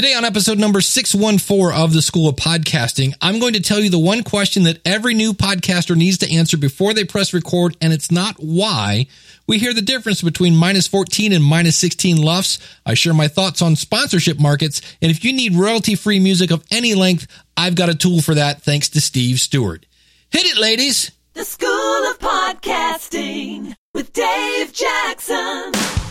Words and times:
Today 0.00 0.14
on 0.14 0.24
episode 0.24 0.58
number 0.58 0.80
614 0.80 1.78
of 1.78 1.92
the 1.92 2.00
School 2.00 2.26
of 2.30 2.36
Podcasting, 2.36 3.12
I'm 3.20 3.38
going 3.38 3.52
to 3.52 3.60
tell 3.60 3.80
you 3.80 3.90
the 3.90 3.98
one 3.98 4.22
question 4.22 4.62
that 4.62 4.80
every 4.82 5.12
new 5.12 5.34
podcaster 5.34 5.94
needs 5.94 6.16
to 6.16 6.34
answer 6.34 6.56
before 6.56 6.94
they 6.94 7.04
press 7.04 7.34
record, 7.34 7.76
and 7.82 7.92
it's 7.92 8.10
not 8.10 8.36
why. 8.38 9.08
We 9.46 9.58
hear 9.58 9.74
the 9.74 9.82
difference 9.82 10.22
between 10.22 10.56
minus 10.56 10.88
14 10.88 11.34
and 11.34 11.44
minus 11.44 11.76
16 11.76 12.16
LUFS. 12.16 12.58
I 12.86 12.94
share 12.94 13.12
my 13.12 13.28
thoughts 13.28 13.60
on 13.60 13.76
sponsorship 13.76 14.40
markets, 14.40 14.80
and 15.02 15.10
if 15.10 15.22
you 15.22 15.34
need 15.34 15.54
royalty 15.54 15.96
free 15.96 16.18
music 16.18 16.50
of 16.50 16.64
any 16.70 16.94
length, 16.94 17.26
I've 17.54 17.74
got 17.74 17.90
a 17.90 17.94
tool 17.94 18.22
for 18.22 18.34
that 18.34 18.62
thanks 18.62 18.88
to 18.88 19.02
Steve 19.02 19.38
Stewart. 19.38 19.84
Hit 20.30 20.46
it, 20.46 20.56
ladies! 20.56 21.10
The 21.34 21.44
School 21.44 22.10
of 22.10 22.18
Podcasting 22.18 23.74
with 23.92 24.14
Dave 24.14 24.72
Jackson. 24.72 26.09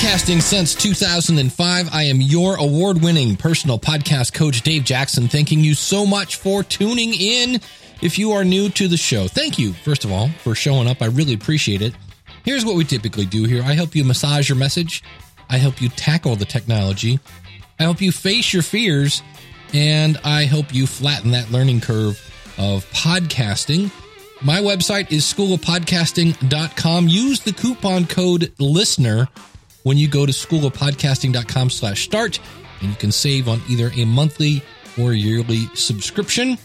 Podcasting 0.00 0.40
since 0.40 0.74
2005. 0.76 1.90
I 1.92 2.04
am 2.04 2.22
your 2.22 2.56
award 2.56 3.02
winning 3.02 3.36
personal 3.36 3.78
podcast 3.78 4.32
coach, 4.32 4.62
Dave 4.62 4.82
Jackson. 4.82 5.28
Thanking 5.28 5.60
you 5.60 5.74
so 5.74 6.06
much 6.06 6.36
for 6.36 6.62
tuning 6.62 7.12
in. 7.12 7.60
If 8.00 8.18
you 8.18 8.32
are 8.32 8.42
new 8.42 8.70
to 8.70 8.88
the 8.88 8.96
show, 8.96 9.28
thank 9.28 9.58
you, 9.58 9.74
first 9.74 10.06
of 10.06 10.10
all, 10.10 10.30
for 10.42 10.54
showing 10.54 10.88
up. 10.88 11.02
I 11.02 11.06
really 11.08 11.34
appreciate 11.34 11.82
it. 11.82 11.92
Here's 12.46 12.64
what 12.64 12.76
we 12.76 12.84
typically 12.84 13.26
do 13.26 13.44
here 13.44 13.62
I 13.62 13.74
help 13.74 13.94
you 13.94 14.02
massage 14.02 14.48
your 14.48 14.56
message, 14.56 15.02
I 15.50 15.58
help 15.58 15.82
you 15.82 15.90
tackle 15.90 16.34
the 16.34 16.46
technology, 16.46 17.20
I 17.78 17.82
help 17.82 18.00
you 18.00 18.10
face 18.10 18.54
your 18.54 18.62
fears, 18.62 19.22
and 19.74 20.18
I 20.24 20.44
help 20.46 20.72
you 20.74 20.86
flatten 20.86 21.32
that 21.32 21.50
learning 21.50 21.82
curve 21.82 22.18
of 22.56 22.90
podcasting. 22.92 23.90
My 24.40 24.60
website 24.60 25.12
is 25.12 25.24
schoolofpodcasting.com. 25.24 27.08
Use 27.08 27.40
the 27.40 27.52
coupon 27.52 28.06
code 28.06 28.50
LISTENER 28.58 29.28
when 29.82 29.96
you 29.96 30.08
go 30.08 30.26
to 30.26 30.32
schoolofpodcasting.com 30.32 31.70
slash 31.70 32.04
start, 32.04 32.38
and 32.80 32.90
you 32.90 32.96
can 32.96 33.12
save 33.12 33.48
on 33.48 33.60
either 33.68 33.90
a 33.94 34.04
monthly 34.04 34.62
or 34.98 35.12
yearly 35.12 35.66
subscription. 35.74 36.58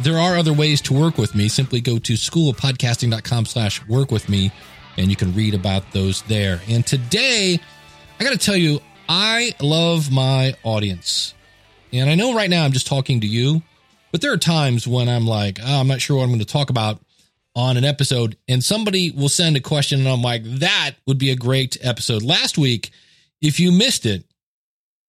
There 0.00 0.18
are 0.18 0.36
other 0.36 0.52
ways 0.52 0.80
to 0.82 0.94
work 0.94 1.18
with 1.18 1.34
me. 1.34 1.48
Simply 1.48 1.80
go 1.80 1.98
to 1.98 2.12
schoolofpodcasting.com 2.14 3.46
slash 3.46 3.86
work 3.86 4.10
with 4.10 4.28
me, 4.28 4.50
and 4.96 5.10
you 5.10 5.16
can 5.16 5.34
read 5.34 5.54
about 5.54 5.90
those 5.92 6.22
there. 6.22 6.60
And 6.68 6.86
today, 6.86 7.60
I 8.18 8.24
got 8.24 8.32
to 8.32 8.38
tell 8.38 8.56
you, 8.56 8.80
I 9.08 9.54
love 9.60 10.10
my 10.10 10.54
audience. 10.62 11.34
And 11.92 12.08
I 12.08 12.14
know 12.14 12.34
right 12.34 12.48
now 12.48 12.64
I'm 12.64 12.72
just 12.72 12.86
talking 12.86 13.20
to 13.20 13.26
you, 13.26 13.62
but 14.10 14.20
there 14.20 14.32
are 14.32 14.38
times 14.38 14.86
when 14.86 15.08
I'm 15.08 15.26
like, 15.26 15.58
oh, 15.62 15.80
I'm 15.80 15.88
not 15.88 16.00
sure 16.00 16.16
what 16.16 16.22
I'm 16.22 16.30
going 16.30 16.38
to 16.38 16.46
talk 16.46 16.70
about 16.70 17.00
on 17.54 17.76
an 17.76 17.84
episode 17.84 18.36
and 18.48 18.64
somebody 18.64 19.10
will 19.10 19.28
send 19.28 19.56
a 19.56 19.60
question 19.60 20.00
and 20.00 20.08
I'm 20.08 20.22
like, 20.22 20.42
that 20.44 20.92
would 21.06 21.18
be 21.18 21.30
a 21.30 21.36
great 21.36 21.76
episode. 21.82 22.22
Last 22.22 22.56
week, 22.56 22.90
if 23.40 23.60
you 23.60 23.72
missed 23.72 24.06
it, 24.06 24.24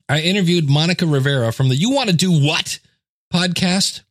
I 0.09 0.21
interviewed 0.21 0.69
Monica 0.69 1.05
Rivera 1.05 1.51
from 1.53 1.69
the 1.69 1.75
You 1.75 1.91
Want 1.91 2.09
to 2.09 2.15
Do 2.15 2.31
What 2.31 2.79
podcast. 3.33 4.01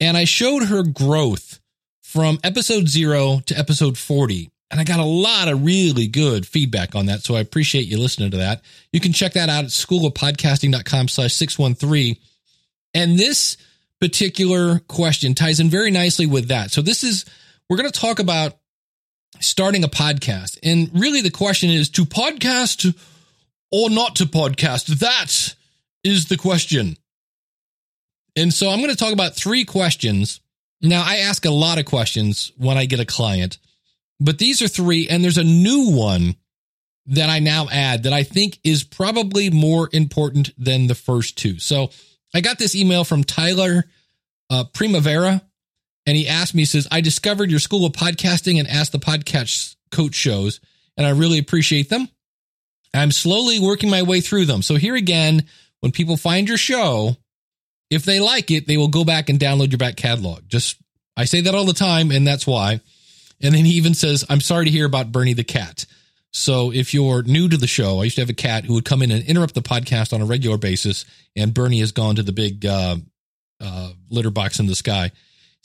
And 0.00 0.16
I 0.16 0.24
showed 0.24 0.64
her 0.64 0.82
growth 0.82 1.60
from 2.02 2.38
episode 2.42 2.88
zero 2.88 3.40
to 3.46 3.58
episode 3.58 3.98
40. 3.98 4.50
And 4.70 4.80
I 4.80 4.84
got 4.84 5.00
a 5.00 5.04
lot 5.04 5.48
of 5.48 5.64
really 5.64 6.06
good 6.06 6.46
feedback 6.46 6.94
on 6.94 7.06
that. 7.06 7.22
So 7.22 7.34
I 7.34 7.40
appreciate 7.40 7.86
you 7.86 7.98
listening 7.98 8.30
to 8.32 8.38
that. 8.38 8.62
You 8.92 9.00
can 9.00 9.12
check 9.12 9.32
that 9.34 9.48
out 9.48 9.64
at 9.64 9.70
schoolofpodcasting.com 9.70 11.08
slash 11.08 11.34
613. 11.34 12.16
And 12.94 13.18
this 13.18 13.56
particular 14.00 14.78
question 14.80 15.34
ties 15.34 15.60
in 15.60 15.68
very 15.68 15.90
nicely 15.90 16.26
with 16.26 16.48
that. 16.48 16.70
So 16.70 16.82
this 16.82 17.02
is 17.02 17.24
we're 17.68 17.76
going 17.76 17.90
to 17.90 18.00
talk 18.00 18.18
about 18.18 18.58
starting 19.40 19.84
a 19.84 19.88
podcast. 19.88 20.58
And 20.62 20.90
really, 20.94 21.20
the 21.20 21.30
question 21.30 21.70
is 21.70 21.90
to 21.90 22.04
podcast 22.04 22.94
or 23.70 23.90
not 23.90 24.16
to 24.16 24.24
podcast? 24.24 24.98
That 24.98 25.54
is 26.04 26.26
the 26.26 26.36
question. 26.36 26.96
And 28.36 28.52
so 28.52 28.68
I'm 28.68 28.78
going 28.78 28.90
to 28.90 28.96
talk 28.96 29.12
about 29.12 29.34
three 29.34 29.64
questions. 29.64 30.40
Now, 30.80 31.02
I 31.04 31.18
ask 31.18 31.44
a 31.44 31.50
lot 31.50 31.78
of 31.78 31.86
questions 31.86 32.52
when 32.56 32.78
I 32.78 32.86
get 32.86 33.00
a 33.00 33.04
client, 33.04 33.58
but 34.20 34.38
these 34.38 34.62
are 34.62 34.68
three, 34.68 35.08
and 35.08 35.22
there's 35.24 35.38
a 35.38 35.44
new 35.44 35.90
one 35.90 36.36
that 37.06 37.30
I 37.30 37.40
now 37.40 37.68
add 37.70 38.04
that 38.04 38.12
I 38.12 38.22
think 38.22 38.60
is 38.62 38.84
probably 38.84 39.50
more 39.50 39.88
important 39.92 40.50
than 40.56 40.86
the 40.86 40.94
first 40.94 41.36
two. 41.36 41.58
So 41.58 41.90
I 42.34 42.40
got 42.40 42.58
this 42.58 42.76
email 42.76 43.02
from 43.02 43.24
Tyler 43.24 43.84
uh, 44.50 44.64
Primavera 44.72 45.42
and 46.08 46.16
he 46.16 46.26
asked 46.26 46.54
me, 46.54 46.62
he 46.62 46.66
says, 46.66 46.88
I 46.90 47.02
discovered 47.02 47.50
your 47.50 47.60
school 47.60 47.84
of 47.84 47.92
podcasting 47.92 48.58
and 48.58 48.66
Ask 48.66 48.92
the 48.92 48.98
Podcast 48.98 49.76
Coach 49.92 50.14
shows, 50.14 50.58
and 50.96 51.06
I 51.06 51.10
really 51.10 51.38
appreciate 51.38 51.90
them. 51.90 52.08
I'm 52.94 53.10
slowly 53.10 53.60
working 53.60 53.90
my 53.90 54.00
way 54.00 54.22
through 54.22 54.46
them. 54.46 54.62
So 54.62 54.76
here 54.76 54.96
again, 54.96 55.44
when 55.80 55.92
people 55.92 56.16
find 56.16 56.48
your 56.48 56.56
show, 56.56 57.18
if 57.90 58.06
they 58.06 58.20
like 58.20 58.50
it, 58.50 58.66
they 58.66 58.78
will 58.78 58.88
go 58.88 59.04
back 59.04 59.28
and 59.28 59.38
download 59.38 59.70
your 59.70 59.76
back 59.76 59.96
catalog. 59.96 60.48
Just 60.48 60.80
I 61.14 61.26
say 61.26 61.42
that 61.42 61.54
all 61.54 61.66
the 61.66 61.74
time, 61.74 62.10
and 62.10 62.26
that's 62.26 62.46
why. 62.46 62.80
And 63.42 63.54
then 63.54 63.66
he 63.66 63.72
even 63.72 63.92
says, 63.92 64.24
I'm 64.30 64.40
sorry 64.40 64.64
to 64.64 64.70
hear 64.70 64.86
about 64.86 65.12
Bernie 65.12 65.34
the 65.34 65.44
cat. 65.44 65.84
So 66.32 66.72
if 66.72 66.94
you're 66.94 67.22
new 67.22 67.50
to 67.50 67.58
the 67.58 67.66
show, 67.66 68.00
I 68.00 68.04
used 68.04 68.16
to 68.16 68.22
have 68.22 68.30
a 68.30 68.34
cat 68.34 68.64
who 68.64 68.72
would 68.72 68.86
come 68.86 69.02
in 69.02 69.10
and 69.10 69.22
interrupt 69.24 69.54
the 69.54 69.60
podcast 69.60 70.14
on 70.14 70.22
a 70.22 70.26
regular 70.26 70.56
basis, 70.56 71.04
and 71.36 71.52
Bernie 71.52 71.80
has 71.80 71.92
gone 71.92 72.16
to 72.16 72.22
the 72.22 72.32
big 72.32 72.64
uh, 72.64 72.96
uh, 73.60 73.90
litter 74.08 74.30
box 74.30 74.58
in 74.58 74.68
the 74.68 74.74
sky 74.74 75.12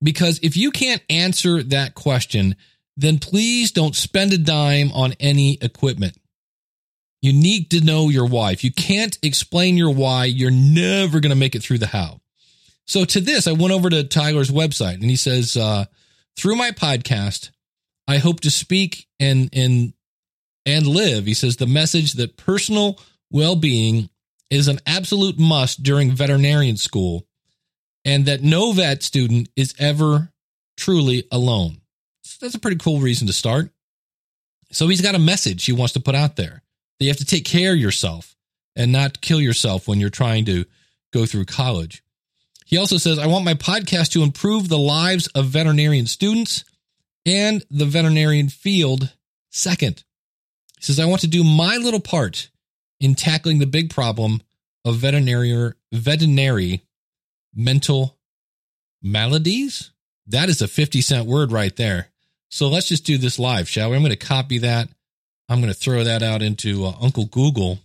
Because 0.02 0.40
if 0.42 0.56
you 0.56 0.72
can't 0.72 1.04
answer 1.10 1.62
that 1.62 1.94
question, 1.94 2.56
then 2.96 3.20
please 3.20 3.72
don't 3.72 3.96
spend 3.96 4.34
a 4.34 4.38
dime 4.38 4.92
on 4.94 5.14
any 5.20 5.58
equipment. 5.62 6.18
You 7.22 7.34
need 7.34 7.70
to 7.72 7.82
know 7.82 8.10
your 8.10 8.26
why. 8.26 8.52
If 8.52 8.64
you 8.64 8.72
can't 8.72 9.18
explain 9.22 9.78
your 9.78 9.94
why, 9.94 10.26
you're 10.26 10.50
never 10.50 11.20
going 11.20 11.30
to 11.30 11.36
make 11.36 11.56
it 11.56 11.62
through 11.62 11.78
the 11.78 11.88
how. 11.88 12.20
So 12.88 13.06
to 13.06 13.22
this, 13.22 13.48
I 13.48 13.52
went 13.52 13.74
over 13.74 13.90
to 13.90 14.04
Tyler's 14.04 14.50
website 14.50 14.96
and 14.96 15.04
he 15.04 15.16
says, 15.16 15.56
uh, 15.56 15.86
through 16.36 16.56
my 16.56 16.72
podcast, 16.72 17.52
I 18.08 18.18
hope 18.18 18.40
to 18.42 18.52
speak 18.52 19.08
and, 19.20 19.50
and, 19.54 19.94
and 20.66 20.88
live. 20.88 21.26
He 21.26 21.36
says 21.36 21.58
the 21.58 21.68
message 21.68 22.14
that 22.14 22.38
personal 22.38 23.00
well-being 23.30 24.10
is 24.50 24.68
an 24.68 24.80
absolute 24.86 25.40
must 25.40 25.84
during 25.84 26.12
veterinarian 26.12 26.76
school 26.76 27.28
and 28.04 28.26
that 28.26 28.42
no 28.42 28.72
vet 28.72 29.04
student 29.04 29.48
is 29.56 29.76
ever 29.78 30.32
truly 30.76 31.28
alone. 31.32 31.78
So 32.24 32.46
that's 32.46 32.56
a 32.56 32.60
pretty 32.60 32.78
cool 32.78 33.00
reason 33.00 33.28
to 33.28 33.34
start. 33.34 33.70
So 34.72 34.88
he's 34.88 35.02
got 35.02 35.16
a 35.16 35.20
message 35.20 35.66
he 35.66 35.74
wants 35.74 35.94
to 35.94 36.00
put 36.00 36.16
out 36.16 36.36
there 36.36 36.64
you 37.06 37.10
have 37.10 37.18
to 37.18 37.26
take 37.26 37.46
care 37.46 37.74
of 37.74 37.80
yourself 37.80 38.36
and 38.76 38.92
not 38.92 39.22
kill 39.22 39.42
yourself 39.42 39.88
when 39.88 40.00
you're 40.00 40.10
trying 40.10 40.46
to 40.46 40.66
go 41.12 41.26
through 41.26 41.46
college. 41.46 42.04
He 42.66 42.78
also 42.78 42.98
says, 42.98 43.20
I 43.20 43.28
want 43.28 43.44
my 43.44 43.54
podcast 43.54 44.12
to 44.12 44.24
improve 44.24 44.70
the 44.70 44.78
lives 44.78 45.28
of 45.28 45.48
veterinarian 45.48 46.08
students 46.08 46.64
and 47.26 47.66
the 47.70 47.86
veterinarian 47.86 48.50
field 48.50 49.14
second. 49.50 50.04
He 50.78 50.86
says, 50.86 51.00
I 51.00 51.06
want 51.06 51.22
to 51.22 51.28
do 51.28 51.44
my 51.44 51.78
little 51.78 52.00
part 52.00 52.50
in 53.00 53.16
tackling 53.16 53.60
the 53.60 53.66
big 53.66 53.90
problem 53.90 54.42
of 54.86 54.96
veterinary 54.96 55.74
veterinary 55.92 56.82
mental 57.54 58.18
maladies. 59.02 59.92
That 60.28 60.50
is 60.50 60.62
a 60.62 60.68
50 60.68 61.02
cent 61.02 61.28
word 61.28 61.52
right 61.52 61.76
there. 61.76 62.08
So 62.50 62.68
let's 62.70 62.88
just 62.88 63.06
do 63.06 63.18
this 63.18 63.40
live, 63.40 63.68
shall 63.68 63.90
we? 63.90 63.96
I'm 63.96 64.02
going 64.02 64.12
to 64.12 64.16
copy 64.16 64.60
that 64.60 64.90
I'm 65.52 65.60
going 65.60 65.74
to 65.74 65.78
throw 65.78 66.04
that 66.06 66.24
out 66.24 66.42
into 66.42 66.86
uh, 66.86 66.94
Uncle 67.02 67.26
Google, 67.26 67.80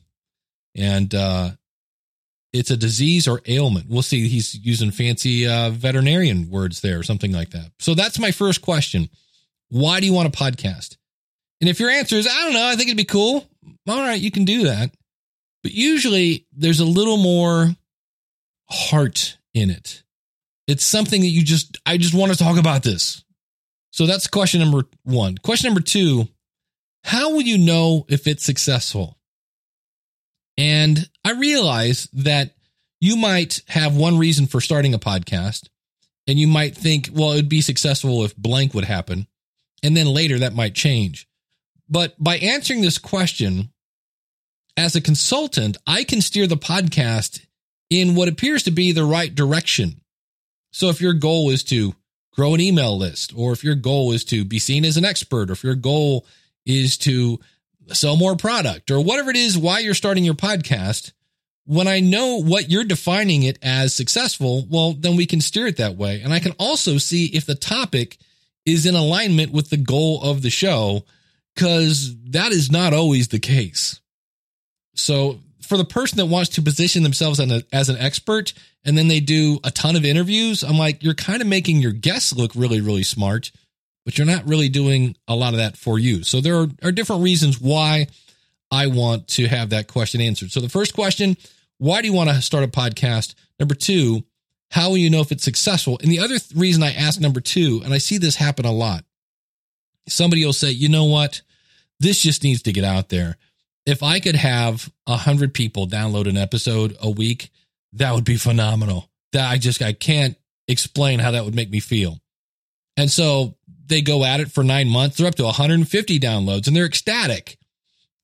and 0.76 1.12
uh, 1.12 1.50
it's 2.52 2.70
a 2.70 2.76
disease 2.76 3.26
or 3.26 3.42
ailment. 3.46 3.86
We'll 3.88 4.02
see. 4.02 4.28
He's 4.28 4.54
using 4.54 4.92
fancy 4.92 5.48
uh, 5.48 5.70
veterinarian 5.70 6.48
words 6.48 6.80
there, 6.80 7.00
or 7.00 7.02
something 7.02 7.32
like 7.32 7.50
that. 7.50 7.72
So 7.80 7.94
that's 7.94 8.20
my 8.20 8.30
first 8.30 8.62
question. 8.62 9.08
Why 9.68 9.98
do 9.98 10.06
you 10.06 10.12
want 10.12 10.28
a 10.28 10.38
podcast? 10.38 10.96
And 11.60 11.68
if 11.68 11.80
your 11.80 11.90
answer 11.90 12.14
is, 12.14 12.28
I 12.28 12.44
don't 12.44 12.52
know, 12.52 12.66
I 12.66 12.76
think 12.76 12.88
it'd 12.88 12.96
be 12.96 13.04
cool. 13.04 13.44
All 13.88 14.00
right, 14.00 14.20
you 14.20 14.30
can 14.30 14.44
do 14.44 14.64
that. 14.64 14.92
but 15.66 15.72
usually 15.72 16.46
there's 16.52 16.78
a 16.78 16.84
little 16.84 17.16
more 17.16 17.74
heart 18.70 19.36
in 19.52 19.70
it. 19.70 20.04
It's 20.68 20.84
something 20.84 21.20
that 21.20 21.26
you 21.26 21.42
just, 21.42 21.78
I 21.84 21.96
just 21.96 22.14
want 22.14 22.30
to 22.30 22.38
talk 22.38 22.56
about 22.56 22.84
this. 22.84 23.24
So 23.90 24.06
that's 24.06 24.28
question 24.28 24.60
number 24.60 24.84
one. 25.02 25.38
Question 25.38 25.66
number 25.70 25.80
two 25.80 26.28
How 27.06 27.30
will 27.30 27.42
you 27.42 27.56
know 27.56 28.04
if 28.08 28.26
it's 28.26 28.44
successful? 28.44 29.16
And 30.58 31.08
I 31.24 31.34
realize 31.34 32.08
that 32.14 32.56
you 33.00 33.16
might 33.16 33.62
have 33.68 33.94
one 33.94 34.18
reason 34.18 34.48
for 34.48 34.60
starting 34.60 34.92
a 34.92 34.98
podcast, 34.98 35.68
and 36.26 36.36
you 36.36 36.48
might 36.48 36.76
think, 36.76 37.10
well, 37.12 37.30
it 37.30 37.36
would 37.36 37.48
be 37.48 37.60
successful 37.60 38.24
if 38.24 38.36
blank 38.36 38.74
would 38.74 38.86
happen. 38.86 39.28
And 39.84 39.96
then 39.96 40.06
later 40.08 40.40
that 40.40 40.56
might 40.56 40.74
change. 40.74 41.28
But 41.88 42.16
by 42.18 42.38
answering 42.38 42.80
this 42.80 42.98
question, 42.98 43.70
as 44.76 44.96
a 44.96 45.00
consultant, 45.00 45.76
I 45.86 46.02
can 46.02 46.20
steer 46.20 46.48
the 46.48 46.56
podcast 46.56 47.46
in 47.88 48.16
what 48.16 48.26
appears 48.26 48.64
to 48.64 48.72
be 48.72 48.90
the 48.90 49.04
right 49.04 49.32
direction. 49.32 50.00
So 50.72 50.88
if 50.88 51.00
your 51.00 51.12
goal 51.12 51.50
is 51.50 51.62
to 51.64 51.94
grow 52.32 52.52
an 52.54 52.60
email 52.60 52.98
list, 52.98 53.32
or 53.36 53.52
if 53.52 53.62
your 53.62 53.76
goal 53.76 54.10
is 54.10 54.24
to 54.24 54.44
be 54.44 54.58
seen 54.58 54.84
as 54.84 54.96
an 54.96 55.04
expert, 55.04 55.50
or 55.50 55.52
if 55.52 55.62
your 55.62 55.76
goal 55.76 56.26
is 56.66 56.98
to 56.98 57.40
sell 57.92 58.16
more 58.16 58.36
product, 58.36 58.90
or 58.90 59.00
whatever 59.00 59.30
it 59.30 59.36
is, 59.36 59.56
why 59.56 59.78
you're 59.78 59.94
starting 59.94 60.24
your 60.24 60.34
podcast, 60.34 61.12
when 61.64 61.88
I 61.88 62.00
know 62.00 62.42
what 62.42 62.70
you're 62.70 62.84
defining 62.84 63.44
it 63.44 63.58
as 63.62 63.94
successful, 63.94 64.66
well, 64.68 64.92
then 64.92 65.16
we 65.16 65.26
can 65.26 65.40
steer 65.40 65.66
it 65.66 65.78
that 65.78 65.96
way. 65.96 66.20
And 66.20 66.32
I 66.32 66.38
can 66.38 66.52
also 66.58 66.98
see 66.98 67.26
if 67.26 67.46
the 67.46 67.54
topic 67.54 68.18
is 68.64 68.86
in 68.86 68.94
alignment 68.94 69.52
with 69.52 69.70
the 69.70 69.76
goal 69.76 70.22
of 70.22 70.42
the 70.42 70.50
show, 70.50 71.04
because 71.54 72.14
that 72.30 72.52
is 72.52 72.70
not 72.70 72.92
always 72.92 73.28
the 73.28 73.38
case. 73.38 74.00
So 74.94 75.40
for 75.62 75.76
the 75.76 75.84
person 75.84 76.18
that 76.18 76.26
wants 76.26 76.50
to 76.50 76.62
position 76.62 77.02
themselves 77.02 77.40
as, 77.72 77.88
an 77.88 77.96
expert 77.98 78.52
and 78.84 78.96
then 78.96 79.08
they 79.08 79.20
do 79.20 79.58
a 79.64 79.70
ton 79.70 79.96
of 79.96 80.04
interviews, 80.04 80.62
I'm 80.62 80.78
like, 80.78 81.02
you're 81.02 81.14
kind 81.14 81.42
of 81.42 81.48
making 81.48 81.78
your 81.78 81.92
guests 81.92 82.32
look 82.32 82.52
really, 82.54 82.80
really 82.80 83.02
smart, 83.02 83.50
but 84.06 84.16
you're 84.16 84.26
not 84.26 84.48
really 84.48 84.70
doing 84.70 85.14
a 85.28 85.36
lot 85.36 85.52
of 85.52 85.58
that 85.58 85.76
for 85.76 85.98
you. 85.98 86.22
So 86.22 86.40
there 86.40 86.56
are, 86.56 86.68
are 86.82 86.92
different 86.92 87.22
reasons 87.22 87.60
why 87.60 88.06
I 88.70 88.86
want 88.86 89.28
to 89.28 89.46
have 89.46 89.70
that 89.70 89.88
question 89.88 90.22
answered. 90.22 90.50
So 90.50 90.60
the 90.60 90.70
first 90.70 90.94
question, 90.94 91.36
why 91.76 92.00
do 92.00 92.08
you 92.08 92.14
want 92.14 92.30
to 92.30 92.40
start 92.40 92.64
a 92.64 92.68
podcast? 92.68 93.34
Number 93.60 93.74
two, 93.74 94.24
how 94.70 94.88
will 94.88 94.96
you 94.96 95.10
know 95.10 95.20
if 95.20 95.30
it's 95.30 95.44
successful? 95.44 95.98
And 96.02 96.10
the 96.10 96.20
other 96.20 96.38
th- 96.38 96.56
reason 96.56 96.82
I 96.82 96.92
ask 96.92 97.20
number 97.20 97.40
two, 97.40 97.82
and 97.84 97.92
I 97.92 97.98
see 97.98 98.16
this 98.16 98.36
happen 98.36 98.64
a 98.64 98.72
lot, 98.72 99.04
somebody 100.08 100.42
will 100.42 100.54
say, 100.54 100.70
you 100.70 100.88
know 100.88 101.04
what? 101.04 101.42
This 102.00 102.22
just 102.22 102.42
needs 102.42 102.62
to 102.62 102.72
get 102.72 102.84
out 102.84 103.10
there 103.10 103.36
if 103.86 104.02
I 104.02 104.18
could 104.20 104.36
have 104.36 104.92
a 105.06 105.16
hundred 105.16 105.54
people 105.54 105.86
download 105.86 106.28
an 106.28 106.36
episode 106.36 106.96
a 107.00 107.08
week, 107.08 107.50
that 107.94 108.12
would 108.12 108.24
be 108.24 108.36
phenomenal. 108.36 109.08
That 109.32 109.48
I 109.50 109.58
just 109.58 109.80
I 109.80 109.92
can't 109.92 110.36
explain 110.68 111.20
how 111.20 111.30
that 111.30 111.44
would 111.44 111.54
make 111.54 111.70
me 111.70 111.80
feel. 111.80 112.18
And 112.96 113.10
so 113.10 113.55
they 113.88 114.02
go 114.02 114.24
at 114.24 114.40
it 114.40 114.50
for 114.50 114.64
nine 114.64 114.88
months. 114.88 115.16
They're 115.16 115.26
up 115.26 115.34
to 115.36 115.44
150 115.44 116.20
downloads 116.20 116.66
and 116.66 116.76
they're 116.76 116.86
ecstatic. 116.86 117.58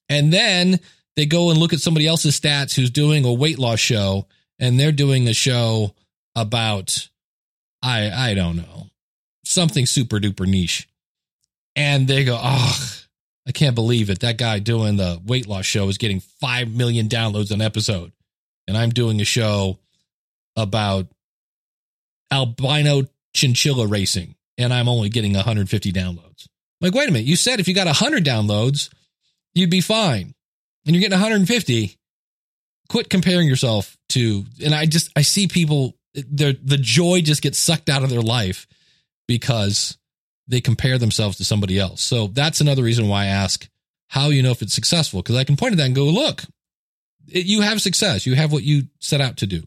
And 0.09 0.33
then 0.33 0.81
they 1.17 1.27
go 1.27 1.51
and 1.51 1.59
look 1.59 1.73
at 1.73 1.81
somebody 1.81 2.07
else's 2.07 2.39
stats 2.39 2.75
who's 2.75 2.91
doing 2.91 3.25
a 3.25 3.33
weight 3.33 3.59
loss 3.59 3.79
show 3.79 4.27
and 4.59 4.79
they're 4.79 4.93
doing 4.93 5.29
a 5.29 5.35
show 5.35 5.95
about 6.35 7.09
I 7.83 8.11
I 8.11 8.35
don't 8.35 8.57
know 8.57 8.87
something 9.45 9.87
super 9.87 10.19
duper 10.19 10.47
niche. 10.47 10.89
And 11.75 12.07
they 12.07 12.25
go, 12.25 12.39
oh, 12.41 12.99
I 13.47 13.53
can't 13.53 13.75
believe 13.75 14.11
it. 14.11 14.21
That 14.21 14.39
guy 14.39 14.59
doing 14.59 14.97
the 14.97 15.21
weight 15.25 15.49
loss 15.49 15.65
show 15.65 15.89
is 15.89 15.99
getting 15.99 16.21
5 16.21 16.75
million 16.75 17.09
downloads 17.09 17.51
an 17.51 17.63
episode. 17.63 18.13
And 18.69 18.77
I'm 18.77 18.91
doing 18.91 19.21
a 19.21 19.25
show 19.25 19.79
about 20.57 21.07
albino 22.31 23.03
chinchilla 23.35 23.87
racing 23.87 24.35
and 24.59 24.73
I'm 24.73 24.89
only 24.89 25.09
getting 25.09 25.33
150 25.35 25.93
downloads. 25.93 26.49
Like, 26.81 26.95
wait 26.95 27.09
a 27.09 27.13
minute. 27.13 27.27
You 27.27 27.37
said 27.37 27.61
if 27.61 27.69
you 27.69 27.75
got 27.75 27.87
100 27.87 28.25
downloads, 28.25 28.91
you'd 29.55 29.71
be 29.71 29.81
fine. 29.81 30.35
And 30.87 30.95
you're 30.95 31.01
getting 31.01 31.19
150. 31.19 31.97
Quit 32.89 33.09
comparing 33.09 33.49
yourself 33.49 33.97
to, 34.11 34.45
and 34.65 34.75
I 34.75 34.87
just, 34.87 35.11
I 35.17 35.23
see 35.23 35.47
people, 35.47 35.95
the 36.15 36.79
joy 36.81 37.23
just 37.23 37.41
gets 37.41 37.59
sucked 37.59 37.89
out 37.89 38.03
of 38.03 38.11
their 38.11 38.21
life 38.21 38.67
because 39.27 39.97
they 40.49 40.61
compare 40.61 40.99
themselves 40.99 41.37
to 41.39 41.45
somebody 41.45 41.79
else. 41.79 42.03
So 42.03 42.27
that's 42.27 42.61
another 42.61 42.83
reason 42.83 43.09
why 43.09 43.23
I 43.25 43.29
ask 43.29 43.69
how 44.09 44.29
you 44.29 44.43
know 44.43 44.51
if 44.51 44.61
it's 44.61 44.75
successful 44.75 45.23
because 45.23 45.37
I 45.37 45.45
can 45.45 45.57
point 45.57 45.73
at 45.73 45.79
that 45.79 45.87
and 45.87 45.95
go, 45.95 46.05
look, 46.05 46.43
it, 47.29 47.47
you 47.47 47.63
have 47.63 47.81
success. 47.81 48.27
You 48.27 48.35
have 48.35 48.53
what 48.53 48.63
you 48.63 48.83
set 48.99 49.23
out 49.23 49.39
to 49.39 49.47
do. 49.47 49.63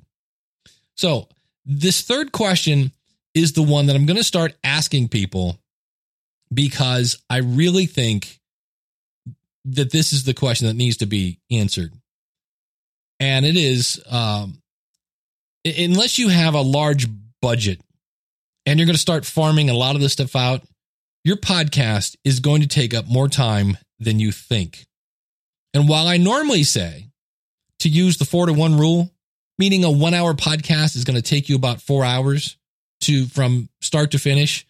So 0.93 1.29
this 1.65 2.01
third 2.01 2.31
question 2.31 2.91
is 3.35 3.51
the 3.51 3.61
one 3.61 3.87
that 3.87 3.95
I'm 3.95 4.05
going 4.05 4.17
to 4.17 4.23
start 4.23 4.55
asking 4.63 5.09
people 5.09 5.59
because 6.51 7.21
I 7.29 7.39
really 7.39 7.85
think 7.85 8.39
that 9.65 9.91
this 9.91 10.13
is 10.13 10.23
the 10.23 10.33
question 10.33 10.67
that 10.67 10.75
needs 10.75 10.97
to 10.97 11.05
be 11.05 11.39
answered. 11.51 11.93
And 13.19 13.45
it 13.45 13.57
is, 13.57 14.01
um, 14.09 14.61
unless 15.65 16.17
you 16.17 16.29
have 16.29 16.53
a 16.53 16.61
large 16.61 17.07
budget 17.41 17.81
and 18.65 18.79
you're 18.79 18.85
going 18.85 18.95
to 18.95 19.01
start 19.01 19.25
farming 19.25 19.69
a 19.69 19.73
lot 19.73 19.95
of 19.95 20.01
this 20.01 20.13
stuff 20.13 20.35
out, 20.35 20.61
your 21.23 21.37
podcast 21.37 22.15
is 22.23 22.39
going 22.39 22.61
to 22.61 22.67
take 22.67 22.93
up 22.93 23.07
more 23.07 23.27
time 23.27 23.77
than 23.99 24.19
you 24.19 24.31
think. 24.31 24.85
And 25.73 25.89
while 25.89 26.07
I 26.07 26.17
normally 26.17 26.63
say 26.63 27.09
to 27.79 27.89
use 27.89 28.17
the 28.17 28.25
four 28.25 28.45
to 28.45 28.53
one 28.53 28.77
rule, 28.77 29.11
meaning 29.57 29.83
a 29.83 29.91
one 29.91 30.13
hour 30.13 30.33
podcast 30.33 30.95
is 30.95 31.03
going 31.03 31.15
to 31.15 31.21
take 31.21 31.49
you 31.49 31.55
about 31.55 31.81
four 31.81 32.05
hours 32.05 32.57
to 33.01 33.25
from 33.27 33.69
start 33.81 34.11
to 34.11 34.19
finish, 34.19 34.65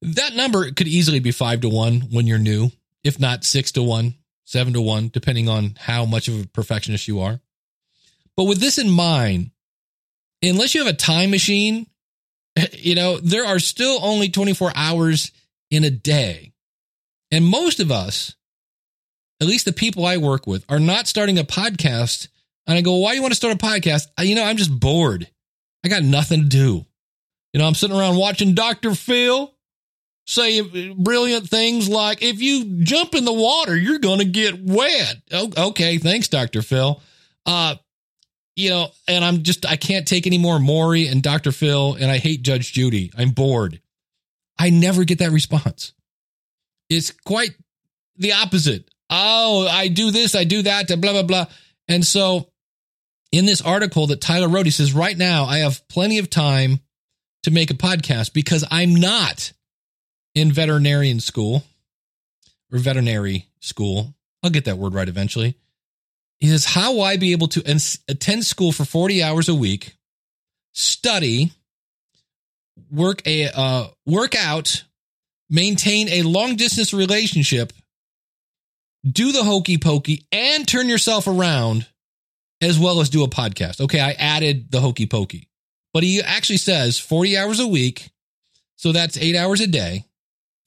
that 0.00 0.34
number 0.34 0.70
could 0.70 0.88
easily 0.88 1.20
be 1.20 1.30
five 1.30 1.60
to 1.60 1.68
one 1.68 2.02
when 2.10 2.26
you're 2.26 2.38
new, 2.38 2.70
if 3.04 3.18
not 3.20 3.44
six 3.44 3.72
to 3.72 3.82
one, 3.82 4.14
seven 4.44 4.72
to 4.72 4.80
one, 4.80 5.08
depending 5.12 5.48
on 5.48 5.76
how 5.78 6.04
much 6.04 6.28
of 6.28 6.42
a 6.42 6.48
perfectionist 6.48 7.08
you 7.08 7.20
are. 7.20 7.40
But 8.36 8.44
with 8.44 8.60
this 8.60 8.78
in 8.78 8.90
mind, 8.90 9.50
unless 10.42 10.74
you 10.74 10.84
have 10.84 10.92
a 10.92 10.96
time 10.96 11.30
machine 11.30 11.86
you 12.72 12.94
know, 12.94 13.18
there 13.18 13.44
are 13.44 13.58
still 13.58 13.98
only 14.02 14.28
24 14.28 14.72
hours 14.74 15.32
in 15.70 15.84
a 15.84 15.90
day. 15.90 16.52
And 17.30 17.44
most 17.44 17.80
of 17.80 17.90
us, 17.90 18.34
at 19.40 19.46
least 19.46 19.64
the 19.64 19.72
people 19.72 20.04
I 20.04 20.18
work 20.18 20.46
with, 20.46 20.64
are 20.68 20.80
not 20.80 21.06
starting 21.06 21.38
a 21.38 21.44
podcast. 21.44 22.28
And 22.66 22.76
I 22.76 22.80
go, 22.80 22.96
why 22.96 23.10
do 23.10 23.16
you 23.16 23.22
want 23.22 23.32
to 23.32 23.36
start 23.36 23.54
a 23.54 23.58
podcast? 23.58 24.06
You 24.20 24.34
know, 24.34 24.44
I'm 24.44 24.56
just 24.56 24.78
bored. 24.78 25.28
I 25.84 25.88
got 25.88 26.02
nothing 26.02 26.42
to 26.42 26.48
do. 26.48 26.86
You 27.52 27.58
know, 27.58 27.66
I'm 27.66 27.74
sitting 27.74 27.96
around 27.96 28.16
watching 28.16 28.54
Dr. 28.54 28.94
Phil 28.94 29.54
say 30.26 30.92
brilliant 30.94 31.48
things 31.48 31.88
like, 31.88 32.22
if 32.22 32.40
you 32.40 32.82
jump 32.82 33.14
in 33.14 33.24
the 33.24 33.32
water, 33.32 33.76
you're 33.76 33.98
going 33.98 34.20
to 34.20 34.24
get 34.24 34.62
wet. 34.62 35.16
Oh, 35.32 35.50
okay. 35.68 35.98
Thanks, 35.98 36.28
Dr. 36.28 36.62
Phil. 36.62 37.00
Uh, 37.44 37.74
you 38.54 38.70
know, 38.70 38.88
and 39.08 39.24
I'm 39.24 39.42
just, 39.42 39.66
I 39.66 39.76
can't 39.76 40.06
take 40.06 40.26
any 40.26 40.38
more 40.38 40.58
Maury 40.58 41.08
and 41.08 41.22
Dr. 41.22 41.52
Phil, 41.52 41.94
and 41.94 42.10
I 42.10 42.18
hate 42.18 42.42
Judge 42.42 42.72
Judy. 42.72 43.10
I'm 43.16 43.30
bored. 43.30 43.80
I 44.58 44.70
never 44.70 45.04
get 45.04 45.18
that 45.18 45.30
response. 45.30 45.92
It's 46.88 47.10
quite 47.10 47.56
the 48.16 48.34
opposite. 48.34 48.88
Oh, 49.10 49.66
I 49.68 49.88
do 49.88 50.10
this, 50.10 50.34
I 50.34 50.44
do 50.44 50.62
that, 50.62 50.88
blah, 50.88 51.12
blah, 51.12 51.22
blah. 51.22 51.46
And 51.88 52.06
so 52.06 52.50
in 53.30 53.44
this 53.46 53.60
article 53.60 54.06
that 54.08 54.20
Tyler 54.20 54.48
wrote, 54.48 54.66
he 54.66 54.70
says, 54.70 54.92
right 54.92 55.16
now, 55.16 55.44
I 55.44 55.58
have 55.58 55.86
plenty 55.88 56.18
of 56.18 56.30
time 56.30 56.80
to 57.42 57.50
make 57.50 57.70
a 57.70 57.74
podcast 57.74 58.32
because 58.32 58.64
I'm 58.70 58.94
not 58.94 59.52
in 60.34 60.52
veterinarian 60.52 61.20
school 61.20 61.64
or 62.72 62.78
veterinary 62.78 63.46
school. 63.60 64.14
I'll 64.42 64.50
get 64.50 64.64
that 64.64 64.78
word 64.78 64.94
right 64.94 65.08
eventually. 65.08 65.56
He 66.40 66.48
says, 66.48 66.64
How 66.64 67.00
I 67.00 67.16
be 67.16 67.32
able 67.32 67.48
to 67.48 67.60
attend 68.08 68.44
school 68.44 68.72
for 68.72 68.84
40 68.84 69.22
hours 69.22 69.48
a 69.48 69.54
week, 69.54 69.94
study, 70.72 71.52
work 72.90 73.22
a 73.26 73.48
uh, 73.48 73.86
work 74.06 74.34
out, 74.34 74.84
maintain 75.48 76.08
a 76.08 76.22
long 76.22 76.56
distance 76.56 76.92
relationship, 76.92 77.72
do 79.08 79.32
the 79.32 79.44
hokey 79.44 79.78
pokey, 79.78 80.26
and 80.32 80.66
turn 80.66 80.88
yourself 80.88 81.26
around, 81.26 81.86
as 82.60 82.78
well 82.78 83.00
as 83.00 83.10
do 83.10 83.22
a 83.22 83.28
podcast? 83.28 83.80
Okay, 83.80 84.00
I 84.00 84.12
added 84.12 84.70
the 84.70 84.80
hokey 84.80 85.06
pokey, 85.06 85.48
but 85.92 86.02
he 86.02 86.22
actually 86.22 86.56
says 86.56 86.98
40 86.98 87.36
hours 87.36 87.60
a 87.60 87.66
week. 87.66 88.10
So 88.76 88.92
that's 88.92 89.16
eight 89.18 89.36
hours 89.36 89.60
a 89.60 89.66
day, 89.66 90.06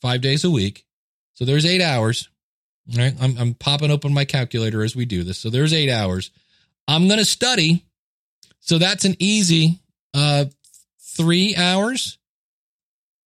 five 0.02 0.22
days 0.22 0.44
a 0.44 0.52
week. 0.52 0.86
So 1.34 1.46
there's 1.46 1.66
eight 1.66 1.82
hours. 1.82 2.30
All 2.92 3.04
right. 3.04 3.14
I'm, 3.20 3.38
I'm 3.38 3.54
popping 3.54 3.92
open 3.92 4.14
my 4.14 4.26
calculator 4.26 4.84
as 4.84 4.96
we 4.96 5.06
do 5.06 5.24
this. 5.24 5.38
So 5.38 5.50
there's 5.50 5.74
eight 5.74 5.90
hours. 5.90 6.32
I'm 6.88 7.08
going 7.08 7.20
to 7.20 7.26
study. 7.26 7.84
So 8.60 8.78
that's 8.78 9.06
an 9.06 9.16
easy 9.20 9.80
uh, 10.14 10.46
three 11.02 11.56
hours, 11.56 12.18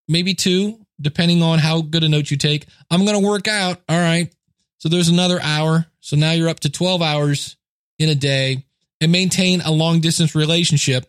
maybe 0.08 0.34
two, 0.34 0.80
depending 1.00 1.44
on 1.44 1.60
how 1.60 1.82
good 1.82 2.04
a 2.04 2.10
note 2.10 2.32
you 2.32 2.38
take. 2.38 2.66
I'm 2.90 3.06
going 3.06 3.22
to 3.22 3.28
work 3.28 3.48
out. 3.48 3.82
All 3.88 4.00
right. 4.00 4.34
So 4.80 4.90
there's 4.90 5.10
another 5.10 5.40
hour. 5.42 5.86
So 6.00 6.16
now 6.16 6.32
you're 6.32 6.50
up 6.50 6.62
to 6.62 6.70
12 6.70 7.02
hours 7.02 7.58
in 8.00 8.10
a 8.10 8.16
day 8.16 8.66
and 9.02 9.12
maintain 9.12 9.62
a 9.62 9.72
long 9.72 10.00
distance 10.00 10.36
relationship. 10.36 11.06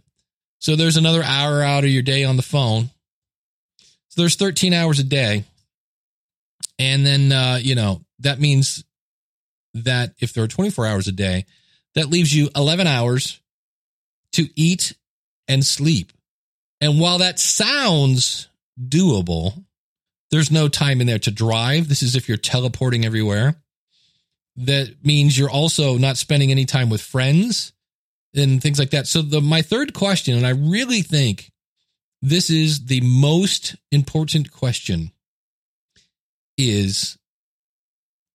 So 0.60 0.76
there's 0.76 0.98
another 0.98 1.22
hour 1.22 1.62
out 1.62 1.84
of 1.84 1.90
your 1.90 2.02
day 2.02 2.24
on 2.24 2.36
the 2.36 2.42
phone. 2.42 2.90
So 4.08 4.20
there's 4.20 4.36
13 4.36 4.74
hours 4.74 4.98
a 4.98 5.04
day. 5.04 5.44
And 6.78 7.04
then, 7.04 7.32
uh, 7.32 7.58
you 7.60 7.74
know, 7.74 8.02
that 8.20 8.40
means 8.40 8.84
that 9.74 10.14
if 10.18 10.32
there 10.32 10.44
are 10.44 10.48
24 10.48 10.86
hours 10.86 11.08
a 11.08 11.12
day, 11.12 11.46
that 11.94 12.10
leaves 12.10 12.34
you 12.34 12.50
11 12.54 12.86
hours 12.86 13.40
to 14.32 14.48
eat 14.54 14.94
and 15.48 15.64
sleep. 15.64 16.12
And 16.80 17.00
while 17.00 17.18
that 17.18 17.38
sounds 17.38 18.48
doable, 18.78 19.64
there's 20.30 20.50
no 20.50 20.68
time 20.68 21.00
in 21.00 21.06
there 21.06 21.18
to 21.20 21.30
drive. 21.30 21.88
This 21.88 22.02
is 22.02 22.16
if 22.16 22.28
you're 22.28 22.38
teleporting 22.38 23.04
everywhere. 23.04 23.56
That 24.56 25.04
means 25.04 25.38
you're 25.38 25.50
also 25.50 25.96
not 25.96 26.18
spending 26.18 26.50
any 26.50 26.66
time 26.66 26.90
with 26.90 27.00
friends 27.00 27.72
and 28.34 28.62
things 28.62 28.78
like 28.78 28.90
that. 28.90 29.06
So 29.06 29.22
the 29.22 29.40
my 29.40 29.62
third 29.62 29.94
question, 29.94 30.36
and 30.36 30.46
I 30.46 30.50
really 30.50 31.02
think 31.02 31.50
this 32.22 32.50
is 32.50 32.86
the 32.86 33.00
most 33.00 33.76
important 33.90 34.52
question, 34.52 35.12
is 36.58 37.18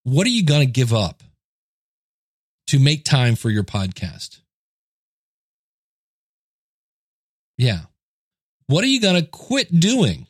what 0.03 0.25
are 0.25 0.31
you 0.31 0.43
going 0.43 0.65
to 0.65 0.71
give 0.71 0.93
up 0.93 1.23
to 2.67 2.79
make 2.79 3.03
time 3.05 3.35
for 3.35 3.49
your 3.49 3.63
podcast? 3.63 4.39
Yeah. 7.57 7.81
What 8.67 8.83
are 8.83 8.87
you 8.87 8.99
going 8.99 9.21
to 9.21 9.27
quit 9.27 9.79
doing 9.79 10.27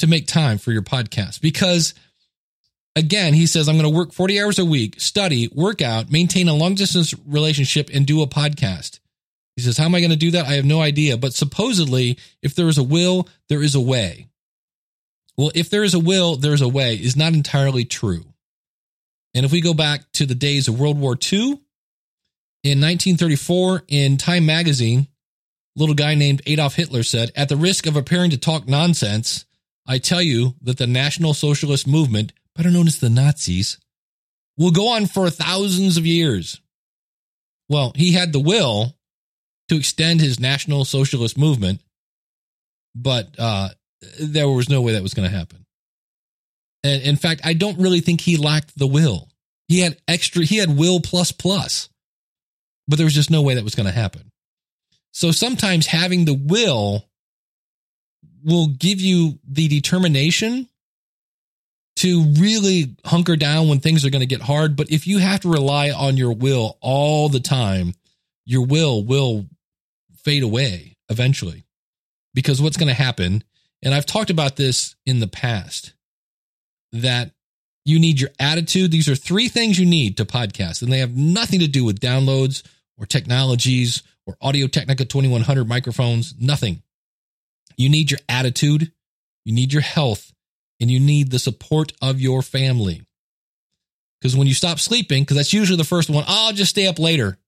to 0.00 0.06
make 0.06 0.26
time 0.26 0.58
for 0.58 0.72
your 0.72 0.82
podcast? 0.82 1.40
Because 1.40 1.94
again, 2.96 3.34
he 3.34 3.46
says, 3.46 3.68
I'm 3.68 3.76
going 3.76 3.90
to 3.90 3.96
work 3.96 4.12
40 4.12 4.40
hours 4.40 4.58
a 4.58 4.64
week, 4.64 5.00
study, 5.00 5.48
work 5.54 5.82
out, 5.82 6.10
maintain 6.10 6.48
a 6.48 6.54
long 6.54 6.74
distance 6.74 7.14
relationship, 7.26 7.90
and 7.92 8.06
do 8.06 8.22
a 8.22 8.26
podcast. 8.26 9.00
He 9.56 9.62
says, 9.62 9.76
How 9.76 9.84
am 9.84 9.94
I 9.94 10.00
going 10.00 10.10
to 10.10 10.16
do 10.16 10.30
that? 10.32 10.46
I 10.46 10.54
have 10.54 10.64
no 10.64 10.80
idea. 10.80 11.16
But 11.16 11.34
supposedly, 11.34 12.18
if 12.42 12.54
there 12.54 12.68
is 12.68 12.78
a 12.78 12.82
will, 12.82 13.28
there 13.48 13.62
is 13.62 13.74
a 13.74 13.80
way. 13.80 14.28
Well, 15.36 15.52
if 15.54 15.70
there 15.70 15.84
is 15.84 15.94
a 15.94 15.98
will, 15.98 16.36
there 16.36 16.54
is 16.54 16.60
a 16.60 16.68
way 16.68 16.94
is 16.94 17.16
not 17.16 17.32
entirely 17.32 17.84
true. 17.84 18.24
And 19.34 19.46
if 19.46 19.52
we 19.52 19.60
go 19.60 19.74
back 19.74 20.10
to 20.12 20.26
the 20.26 20.34
days 20.34 20.68
of 20.68 20.78
World 20.78 20.98
War 20.98 21.16
II, 21.32 21.60
in 22.64 22.80
1934, 22.80 23.84
in 23.88 24.18
Time 24.18 24.46
magazine, 24.46 25.08
a 25.76 25.80
little 25.80 25.94
guy 25.94 26.14
named 26.14 26.42
Adolf 26.46 26.74
Hitler 26.74 27.02
said, 27.02 27.32
At 27.34 27.48
the 27.48 27.56
risk 27.56 27.86
of 27.86 27.96
appearing 27.96 28.30
to 28.30 28.38
talk 28.38 28.68
nonsense, 28.68 29.46
I 29.86 29.98
tell 29.98 30.22
you 30.22 30.54
that 30.62 30.78
the 30.78 30.86
National 30.86 31.34
Socialist 31.34 31.88
movement, 31.88 32.32
better 32.56 32.70
known 32.70 32.86
as 32.86 32.98
the 32.98 33.10
Nazis, 33.10 33.78
will 34.56 34.70
go 34.70 34.88
on 34.88 35.06
for 35.06 35.30
thousands 35.30 35.96
of 35.96 36.06
years. 36.06 36.60
Well, 37.68 37.92
he 37.96 38.12
had 38.12 38.32
the 38.32 38.40
will 38.40 38.94
to 39.68 39.76
extend 39.76 40.20
his 40.20 40.38
National 40.38 40.84
Socialist 40.84 41.38
movement, 41.38 41.80
but 42.94 43.34
uh, 43.38 43.70
there 44.20 44.48
was 44.48 44.68
no 44.68 44.82
way 44.82 44.92
that 44.92 45.02
was 45.02 45.14
going 45.14 45.28
to 45.30 45.36
happen. 45.36 45.64
And 46.84 47.02
in 47.02 47.16
fact, 47.16 47.42
I 47.44 47.54
don't 47.54 47.78
really 47.78 48.00
think 48.00 48.20
he 48.20 48.36
lacked 48.36 48.76
the 48.76 48.86
will. 48.86 49.28
He 49.68 49.80
had 49.80 49.96
extra, 50.06 50.44
he 50.44 50.56
had 50.58 50.76
will 50.76 51.00
plus 51.00 51.32
plus, 51.32 51.88
but 52.88 52.96
there 52.96 53.06
was 53.06 53.14
just 53.14 53.30
no 53.30 53.42
way 53.42 53.54
that 53.54 53.64
was 53.64 53.74
going 53.74 53.86
to 53.86 53.92
happen. 53.92 54.30
So 55.12 55.30
sometimes 55.30 55.86
having 55.86 56.24
the 56.24 56.34
will 56.34 57.08
will 58.44 58.66
give 58.66 59.00
you 59.00 59.38
the 59.48 59.68
determination 59.68 60.68
to 62.02 62.24
really 62.36 62.96
hunker 63.04 63.36
down 63.36 63.68
when 63.68 63.78
things 63.78 64.04
are 64.04 64.10
going 64.10 64.20
to 64.20 64.26
get 64.26 64.42
hard. 64.42 64.74
But 64.74 64.90
if 64.90 65.06
you 65.06 65.18
have 65.18 65.40
to 65.40 65.48
rely 65.48 65.90
on 65.90 66.16
your 66.16 66.32
will 66.32 66.76
all 66.80 67.28
the 67.28 67.38
time, 67.38 67.94
your 68.44 68.66
will 68.66 69.04
will 69.04 69.46
fade 70.24 70.42
away 70.42 70.96
eventually. 71.08 71.64
Because 72.34 72.60
what's 72.60 72.76
going 72.76 72.88
to 72.88 72.94
happen, 72.94 73.44
and 73.84 73.94
I've 73.94 74.06
talked 74.06 74.30
about 74.30 74.56
this 74.56 74.96
in 75.06 75.20
the 75.20 75.28
past, 75.28 75.92
that 76.90 77.30
you 77.84 78.00
need 78.00 78.20
your 78.20 78.30
attitude. 78.40 78.90
These 78.90 79.08
are 79.08 79.14
three 79.14 79.48
things 79.48 79.78
you 79.78 79.86
need 79.86 80.16
to 80.16 80.24
podcast, 80.24 80.82
and 80.82 80.92
they 80.92 80.98
have 80.98 81.16
nothing 81.16 81.60
to 81.60 81.68
do 81.68 81.84
with 81.84 82.00
downloads 82.00 82.64
or 82.98 83.06
technologies 83.06 84.02
or 84.26 84.36
Audio 84.40 84.66
Technica 84.66 85.04
2100 85.04 85.68
microphones, 85.68 86.34
nothing. 86.40 86.82
You 87.76 87.88
need 87.88 88.10
your 88.10 88.20
attitude, 88.28 88.90
you 89.44 89.54
need 89.54 89.72
your 89.72 89.82
health, 89.82 90.32
and 90.80 90.90
you 90.90 91.00
need 91.00 91.30
the 91.30 91.38
support 91.38 91.92
of 92.02 92.20
your 92.20 92.42
family. 92.42 93.02
Because 94.20 94.36
when 94.36 94.46
you 94.46 94.54
stop 94.54 94.78
sleeping, 94.78 95.22
because 95.22 95.36
that's 95.36 95.52
usually 95.52 95.76
the 95.76 95.84
first 95.84 96.08
one, 96.08 96.24
I'll 96.26 96.52
just 96.52 96.70
stay 96.70 96.86
up 96.86 96.98
later. 96.98 97.38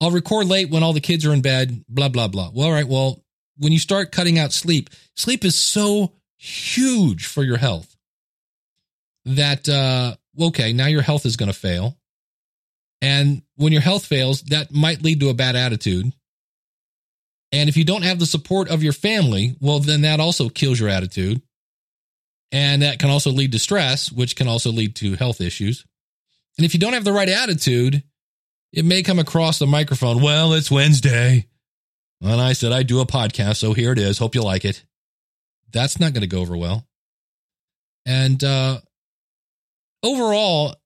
I'll 0.00 0.10
record 0.10 0.46
late 0.46 0.70
when 0.70 0.82
all 0.82 0.92
the 0.92 1.00
kids 1.00 1.24
are 1.24 1.32
in 1.32 1.40
bed, 1.40 1.84
blah, 1.88 2.08
blah, 2.08 2.28
blah. 2.28 2.50
Well, 2.52 2.66
all 2.66 2.72
right. 2.72 2.86
Well, 2.86 3.22
when 3.58 3.72
you 3.72 3.78
start 3.78 4.12
cutting 4.12 4.38
out 4.38 4.52
sleep, 4.52 4.90
sleep 5.14 5.44
is 5.44 5.58
so 5.58 6.12
huge 6.36 7.26
for 7.26 7.42
your 7.42 7.56
health 7.56 7.96
that, 9.24 9.68
uh, 9.68 10.16
okay, 10.40 10.72
now 10.72 10.86
your 10.86 11.02
health 11.02 11.26
is 11.26 11.36
going 11.36 11.50
to 11.50 11.58
fail. 11.58 11.96
And 13.00 13.42
when 13.56 13.72
your 13.72 13.82
health 13.82 14.04
fails, 14.04 14.42
that 14.42 14.72
might 14.72 15.02
lead 15.02 15.20
to 15.20 15.28
a 15.28 15.34
bad 15.34 15.56
attitude. 15.56 16.12
And 17.52 17.68
if 17.68 17.76
you 17.76 17.84
don't 17.84 18.02
have 18.02 18.18
the 18.18 18.26
support 18.26 18.68
of 18.68 18.82
your 18.82 18.92
family, 18.92 19.56
well, 19.60 19.78
then 19.78 20.02
that 20.02 20.20
also 20.20 20.48
kills 20.48 20.80
your 20.80 20.88
attitude. 20.88 21.40
And 22.52 22.82
that 22.82 22.98
can 22.98 23.10
also 23.10 23.30
lead 23.30 23.52
to 23.52 23.58
stress, 23.58 24.10
which 24.12 24.36
can 24.36 24.48
also 24.48 24.70
lead 24.70 24.94
to 24.96 25.16
health 25.16 25.40
issues. 25.40 25.84
And 26.56 26.64
if 26.64 26.74
you 26.74 26.80
don't 26.80 26.92
have 26.92 27.04
the 27.04 27.12
right 27.12 27.28
attitude, 27.28 28.02
it 28.72 28.84
may 28.84 29.02
come 29.02 29.18
across 29.18 29.58
the 29.58 29.66
microphone, 29.66 30.22
well, 30.22 30.52
it's 30.52 30.70
Wednesday. 30.70 31.46
And 32.22 32.40
I 32.40 32.52
said, 32.54 32.72
I 32.72 32.82
do 32.82 33.00
a 33.00 33.06
podcast, 33.06 33.56
so 33.56 33.72
here 33.72 33.92
it 33.92 33.98
is. 33.98 34.18
Hope 34.18 34.34
you 34.34 34.42
like 34.42 34.64
it. 34.64 34.84
That's 35.72 36.00
not 36.00 36.12
going 36.12 36.22
to 36.22 36.26
go 36.26 36.40
over 36.40 36.56
well. 36.56 36.86
And 38.06 38.42
uh, 38.42 38.80
overall, 40.02 40.76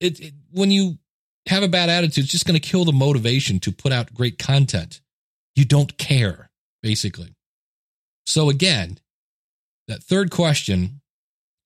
it, 0.00 0.18
it, 0.18 0.34
when 0.50 0.70
you 0.70 0.98
have 1.46 1.62
a 1.62 1.68
bad 1.68 1.90
attitude, 1.90 2.24
it's 2.24 2.32
just 2.32 2.46
going 2.46 2.58
to 2.58 2.68
kill 2.68 2.84
the 2.84 2.92
motivation 2.92 3.60
to 3.60 3.72
put 3.72 3.92
out 3.92 4.14
great 4.14 4.38
content. 4.38 5.00
You 5.54 5.64
don't 5.64 5.96
care, 5.98 6.50
basically. 6.82 7.36
So, 8.26 8.50
again, 8.50 8.98
that 9.90 10.02
third 10.02 10.30
question 10.30 11.00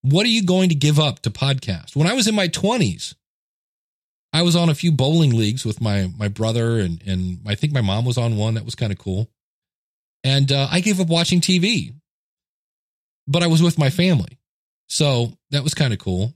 what 0.04 0.26
are 0.26 0.30
you 0.30 0.44
going 0.44 0.68
to 0.68 0.74
give 0.74 1.00
up 1.00 1.20
to 1.20 1.30
podcast? 1.30 1.96
When 1.96 2.06
I 2.06 2.12
was 2.12 2.28
in 2.28 2.34
my 2.34 2.46
20s, 2.46 3.14
I 4.34 4.42
was 4.42 4.54
on 4.54 4.68
a 4.68 4.74
few 4.74 4.92
bowling 4.92 5.30
leagues 5.30 5.64
with 5.64 5.80
my 5.80 6.10
my 6.18 6.28
brother 6.28 6.78
and 6.78 7.02
and 7.06 7.38
I 7.46 7.54
think 7.54 7.72
my 7.72 7.80
mom 7.80 8.04
was 8.04 8.18
on 8.18 8.36
one 8.36 8.54
that 8.54 8.66
was 8.66 8.74
kind 8.74 8.92
of 8.92 8.98
cool. 8.98 9.30
And 10.22 10.52
uh, 10.52 10.68
I 10.70 10.80
gave 10.80 11.00
up 11.00 11.08
watching 11.08 11.40
TV, 11.40 11.94
but 13.26 13.42
I 13.42 13.46
was 13.46 13.62
with 13.62 13.78
my 13.78 13.90
family, 13.90 14.38
so 14.88 15.32
that 15.50 15.62
was 15.62 15.72
kind 15.74 15.92
of 15.92 15.98
cool. 15.98 16.34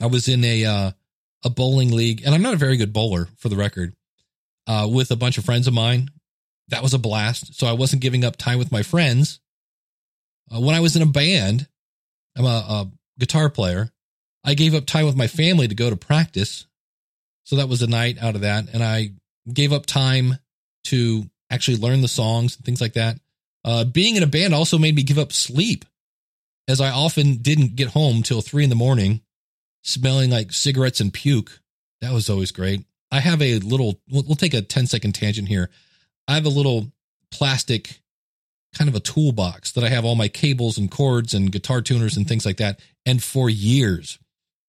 I 0.00 0.06
was 0.06 0.28
in 0.28 0.44
a 0.44 0.64
uh, 0.64 0.90
a 1.44 1.50
bowling 1.50 1.90
league, 1.90 2.22
and 2.24 2.34
I'm 2.34 2.42
not 2.42 2.54
a 2.54 2.58
very 2.58 2.76
good 2.76 2.92
bowler 2.92 3.28
for 3.36 3.48
the 3.48 3.56
record, 3.56 3.94
uh, 4.66 4.86
with 4.90 5.10
a 5.10 5.16
bunch 5.16 5.38
of 5.38 5.44
friends 5.44 5.66
of 5.66 5.74
mine. 5.74 6.10
That 6.68 6.82
was 6.82 6.94
a 6.94 6.98
blast. 6.98 7.58
So 7.58 7.66
I 7.66 7.72
wasn't 7.72 8.02
giving 8.02 8.24
up 8.24 8.36
time 8.36 8.58
with 8.58 8.70
my 8.70 8.82
friends. 8.82 9.39
Uh, 10.52 10.60
when 10.60 10.74
I 10.74 10.80
was 10.80 10.96
in 10.96 11.02
a 11.02 11.06
band, 11.06 11.68
I'm 12.36 12.44
a, 12.44 12.48
a 12.48 12.90
guitar 13.18 13.50
player. 13.50 13.90
I 14.44 14.54
gave 14.54 14.74
up 14.74 14.86
time 14.86 15.06
with 15.06 15.16
my 15.16 15.26
family 15.26 15.68
to 15.68 15.74
go 15.74 15.90
to 15.90 15.96
practice. 15.96 16.66
So 17.44 17.56
that 17.56 17.68
was 17.68 17.82
a 17.82 17.86
night 17.86 18.18
out 18.20 18.34
of 18.34 18.40
that. 18.42 18.72
And 18.72 18.82
I 18.82 19.10
gave 19.52 19.72
up 19.72 19.86
time 19.86 20.38
to 20.84 21.24
actually 21.50 21.76
learn 21.78 22.00
the 22.00 22.08
songs 22.08 22.56
and 22.56 22.64
things 22.64 22.80
like 22.80 22.94
that. 22.94 23.18
Uh, 23.64 23.84
being 23.84 24.16
in 24.16 24.22
a 24.22 24.28
band 24.28 24.54
also 24.54 24.78
made 24.78 24.94
me 24.94 25.02
give 25.02 25.18
up 25.18 25.32
sleep 25.32 25.84
as 26.68 26.80
I 26.80 26.90
often 26.90 27.36
didn't 27.36 27.76
get 27.76 27.88
home 27.88 28.22
till 28.22 28.40
three 28.40 28.64
in 28.64 28.70
the 28.70 28.76
morning 28.76 29.20
smelling 29.82 30.30
like 30.30 30.52
cigarettes 30.52 31.00
and 31.00 31.12
puke. 31.12 31.60
That 32.00 32.12
was 32.12 32.30
always 32.30 32.52
great. 32.52 32.84
I 33.10 33.20
have 33.20 33.42
a 33.42 33.58
little, 33.58 34.00
we'll, 34.10 34.24
we'll 34.26 34.36
take 34.36 34.54
a 34.54 34.62
10 34.62 34.86
second 34.86 35.12
tangent 35.12 35.48
here. 35.48 35.70
I 36.28 36.34
have 36.34 36.46
a 36.46 36.50
little 36.50 36.92
plastic 37.30 37.99
kind 38.76 38.88
of 38.88 38.94
a 38.94 39.00
toolbox 39.00 39.72
that 39.72 39.84
I 39.84 39.88
have 39.88 40.04
all 40.04 40.14
my 40.14 40.28
cables 40.28 40.78
and 40.78 40.90
cords 40.90 41.34
and 41.34 41.50
guitar 41.50 41.82
tuners 41.82 42.16
and 42.16 42.26
things 42.26 42.46
like 42.46 42.58
that. 42.58 42.80
And 43.04 43.22
for 43.22 43.50
years, 43.50 44.18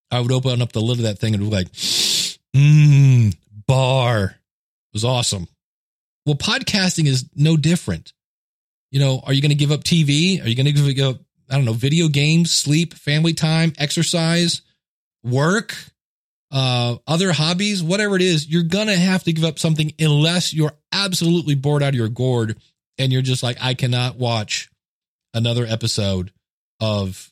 I 0.10 0.20
would 0.20 0.32
open 0.32 0.62
up 0.62 0.72
the 0.72 0.82
lid 0.82 1.00
of 1.00 1.04
that 1.04 1.20
thing 1.20 1.34
and 1.34 1.44
be 1.44 1.50
like, 1.50 1.72
mmm, 1.72 3.36
bar. 3.68 4.24
It 4.24 4.94
was 4.94 5.06
awesome. 5.06 5.48
Well, 6.26 6.36
podcasting 6.36 7.08
is 7.08 7.30
no 7.36 7.58
different. 7.58 8.14
You 8.92 9.00
know, 9.00 9.22
are 9.26 9.34
you 9.34 9.42
going 9.42 9.50
to 9.50 9.56
give 9.56 9.72
up 9.72 9.84
TV? 9.84 10.44
Are 10.44 10.48
you 10.48 10.56
going 10.56 10.66
to 10.66 10.72
give 10.74 11.08
up, 11.08 11.22
I 11.50 11.56
don't 11.56 11.66
know, 11.66 11.74
video 11.74 12.10
games, 12.10 12.52
sleep, 12.52 12.94
family 12.94 13.34
time, 13.34 13.74
exercise? 13.78 14.62
work, 15.24 15.76
uh, 16.52 16.98
other 17.08 17.32
hobbies, 17.32 17.84
whatever 17.84 18.16
it 18.16 18.22
is, 18.22 18.48
you're 18.48 18.64
going 18.64 18.88
to 18.88 18.96
have 18.96 19.24
to 19.24 19.34
give 19.34 19.46
up 19.46 19.60
something 19.60 19.94
unless 20.00 20.54
you're 20.54 20.74
absolutely 20.92 21.56
bored 21.56 21.84
out 21.84 21.90
of 21.90 21.96
your 21.96 22.10
gourd 22.10 22.58
and 23.02 23.12
you're 23.12 23.24
just 23.24 23.42
like, 23.42 23.58
I 23.60 23.74
cannot 23.74 24.18
watch 24.18 24.70
another 25.34 25.66
episode 25.66 26.32
of, 26.80 27.32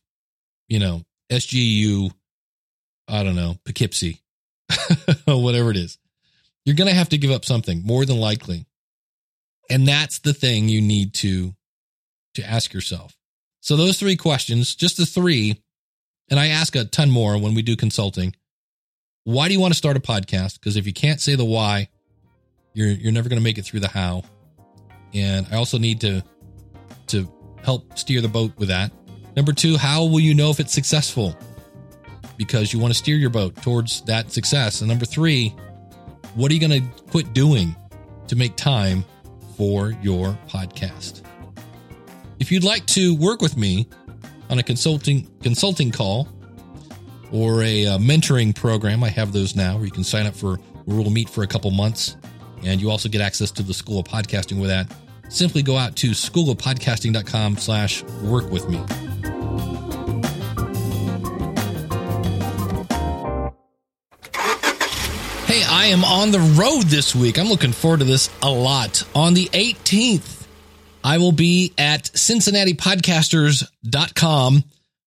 you 0.68 0.80
know, 0.80 1.04
SGU, 1.32 2.12
I 3.08 3.24
don't 3.24 3.36
know, 3.36 3.56
Poughkeepsie, 3.66 4.20
whatever 5.28 5.70
it 5.70 5.78
is. 5.78 6.00
You're 6.66 6.76
going 6.76 6.90
to 6.90 6.96
have 6.96 7.10
to 7.10 7.20
give 7.20 7.30
up 7.30 7.46
something 7.46 7.84
more 7.86 8.04
than 8.04 8.20
likely. 8.20 8.66
And 9.70 9.88
that's 9.88 10.20
the 10.20 10.34
thing 10.34 10.70
you 10.70 10.82
need 10.82 11.14
to 11.16 11.54
to 12.34 12.44
ask 12.44 12.74
yourself. 12.74 13.16
So 13.62 13.76
those 13.76 14.00
three 14.00 14.16
questions, 14.16 14.74
just 14.74 14.98
the 14.98 15.06
three, 15.06 15.62
and 16.32 16.40
I 16.40 16.48
ask 16.48 16.76
a 16.76 16.86
ton 16.86 17.12
more 17.12 17.38
when 17.38 17.54
we 17.54 17.62
do 17.62 17.76
consulting. 17.76 18.36
Why 19.24 19.48
do 19.48 19.54
you 19.54 19.60
want 19.60 19.74
to 19.74 19.78
start 19.78 19.98
a 19.98 20.00
podcast? 20.00 20.60
Because 20.60 20.78
if 20.78 20.88
you 20.88 20.94
can't 20.94 21.22
say 21.22 21.36
the 21.36 21.46
why, 21.46 21.90
you're 22.74 22.88
you're 22.88 23.12
never 23.12 23.30
going 23.30 23.40
to 23.40 23.44
make 23.44 23.60
it 23.60 23.66
through 23.66 23.82
the 23.82 23.88
how. 23.88 24.24
And 25.13 25.48
I 25.51 25.56
also 25.56 25.78
need 25.78 26.01
to 26.01 26.24
to 27.08 27.32
help 27.63 27.98
steer 27.98 28.22
the 28.22 28.28
boat 28.28 28.51
with 28.58 28.70
that. 28.70 28.92
Number 29.36 29.54
2, 29.54 29.78
how 29.78 30.06
will 30.06 30.20
you 30.20 30.34
know 30.34 30.50
if 30.50 30.60
it's 30.60 30.74
successful? 30.74 31.36
Because 32.38 32.72
you 32.72 32.80
want 32.80 32.94
to 32.94 32.98
steer 32.98 33.18
your 33.18 33.30
boat 33.30 33.56
towards 33.62 34.01
that 34.01 34.32
success. 34.32 34.82
And 34.82 34.89
number 34.89 35.06
3, 35.06 35.50
what 36.36 36.51
are 36.51 36.54
you 36.54 36.60
going 36.60 36.82
to 36.82 37.04
quit 37.12 37.34
doing 37.34 37.75
to 38.28 38.36
make 38.36 38.56
time 38.56 39.04
for 39.58 39.92
your 40.01 40.38
podcast? 40.48 41.22
If 42.39 42.51
you'd 42.51 42.63
like 42.63 42.86
to 42.88 43.16
work 43.16 43.42
with 43.42 43.58
me 43.58 43.88
on 44.50 44.60
a 44.60 44.63
consulting 44.63 45.30
consulting 45.42 45.92
call 45.92 46.28
or 47.32 47.62
a, 47.63 47.86
uh 47.86 47.98
mentoring 47.98 48.56
program, 48.56 49.04
I 49.04 49.10
have 49.10 49.34
those 49.34 49.56
now 49.56 49.75
where 49.75 49.86
you 49.86 49.92
can 49.92 50.04
sign 50.04 50.25
up 50.25 50.36
for 50.36 50.58
where 50.86 50.98
we'll 50.98 51.10
meet 51.10 51.30
for 51.30 51.44
a 51.44 51.48
couple 51.48 51.70
months 51.72 52.16
and 52.63 52.82
you 52.82 52.89
also 52.89 53.10
get 53.10 53.22
access 53.22 53.51
to 53.51 53.63
the 53.63 53.74
School 53.74 54.00
of 54.00 54.06
Podcasting 54.06 54.60
with 54.60 54.70
that. 54.70 54.92
Simply 55.30 55.62
go 55.62 55.78
out 55.78 55.96
to 55.98 56.12
schoolofpodcasting.com 56.12 57.58
slash 57.58 58.04
work 58.24 58.50
with 58.50 58.68
me. 58.70 58.78
Hey, 65.46 65.63
I 65.68 65.88
am 65.88 66.04
on 66.04 66.30
the 66.32 66.39
road 66.60 66.84
this 66.84 67.16
week. 67.16 67.39
I'm 67.39 67.48
looking 67.48 67.72
forward 67.72 68.01
to 68.01 68.06
this 68.06 68.30
a 68.42 68.51
lot. 68.51 69.04
On 69.16 69.34
the 69.34 69.46
18th, 69.48 70.46
I 71.04 71.18
will 71.18 71.32
be 71.32 71.74
at 71.78 72.04
CincinnatiPodcasters.com. 72.04 74.63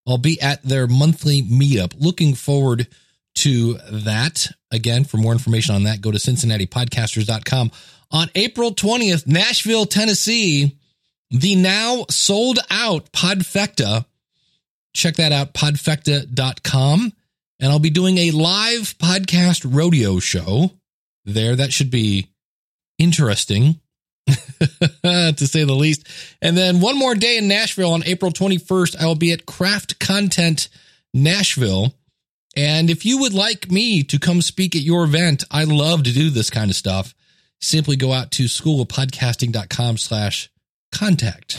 I'll 0.06 0.18
be 0.18 0.40
at 0.40 0.62
their 0.62 0.86
monthly 0.88 1.42
meetup. 1.42 1.94
Looking 1.98 2.34
forward 2.34 2.88
to 3.36 3.74
that. 3.90 4.48
Again, 4.70 5.04
for 5.04 5.16
more 5.16 5.32
information 5.32 5.74
on 5.74 5.84
that, 5.84 6.00
go 6.00 6.10
to 6.10 6.18
CincinnatiPodcasters.com. 6.18 7.70
On 8.10 8.28
April 8.34 8.74
20th, 8.74 9.26
Nashville, 9.26 9.86
Tennessee, 9.86 10.76
the 11.30 11.56
now 11.56 12.04
sold 12.10 12.58
out 12.70 13.10
Podfecta. 13.12 14.04
Check 14.94 15.16
that 15.16 15.32
out, 15.32 15.54
podfecta.com. 15.54 17.12
And 17.60 17.72
I'll 17.72 17.78
be 17.78 17.90
doing 17.90 18.18
a 18.18 18.30
live 18.32 18.98
podcast 18.98 19.64
rodeo 19.66 20.18
show 20.18 20.72
there. 21.24 21.56
That 21.56 21.72
should 21.72 21.90
be 21.90 22.28
interesting 22.98 23.80
to 24.26 25.34
say 25.36 25.64
the 25.64 25.72
least. 25.72 26.06
And 26.42 26.56
then 26.56 26.80
one 26.80 26.98
more 26.98 27.14
day 27.14 27.38
in 27.38 27.48
Nashville 27.48 27.92
on 27.92 28.04
April 28.04 28.30
21st, 28.30 29.00
I 29.00 29.06
will 29.06 29.14
be 29.14 29.32
at 29.32 29.46
Craft 29.46 29.98
Content 29.98 30.68
Nashville. 31.14 31.94
And 32.54 32.90
if 32.90 33.06
you 33.06 33.18
would 33.18 33.32
like 33.32 33.70
me 33.70 34.02
to 34.04 34.18
come 34.18 34.42
speak 34.42 34.76
at 34.76 34.82
your 34.82 35.04
event, 35.04 35.44
I 35.50 35.64
love 35.64 36.02
to 36.04 36.12
do 36.12 36.30
this 36.30 36.50
kind 36.50 36.70
of 36.70 36.76
stuff. 36.76 37.14
Simply 37.60 37.96
go 37.96 38.12
out 38.12 38.30
to 38.32 38.44
schoolofpodcasting.com 38.44 39.96
slash 39.96 40.50
contact. 40.92 41.56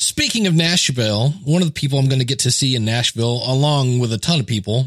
Speaking 0.00 0.46
of 0.46 0.54
Nashville, 0.54 1.30
one 1.44 1.60
of 1.60 1.68
the 1.68 1.74
people 1.74 1.98
I'm 1.98 2.08
going 2.08 2.20
to 2.20 2.24
get 2.24 2.38
to 2.40 2.52
see 2.52 2.76
in 2.76 2.84
Nashville, 2.84 3.42
along 3.44 3.98
with 3.98 4.12
a 4.12 4.18
ton 4.18 4.40
of 4.40 4.46
people, 4.46 4.86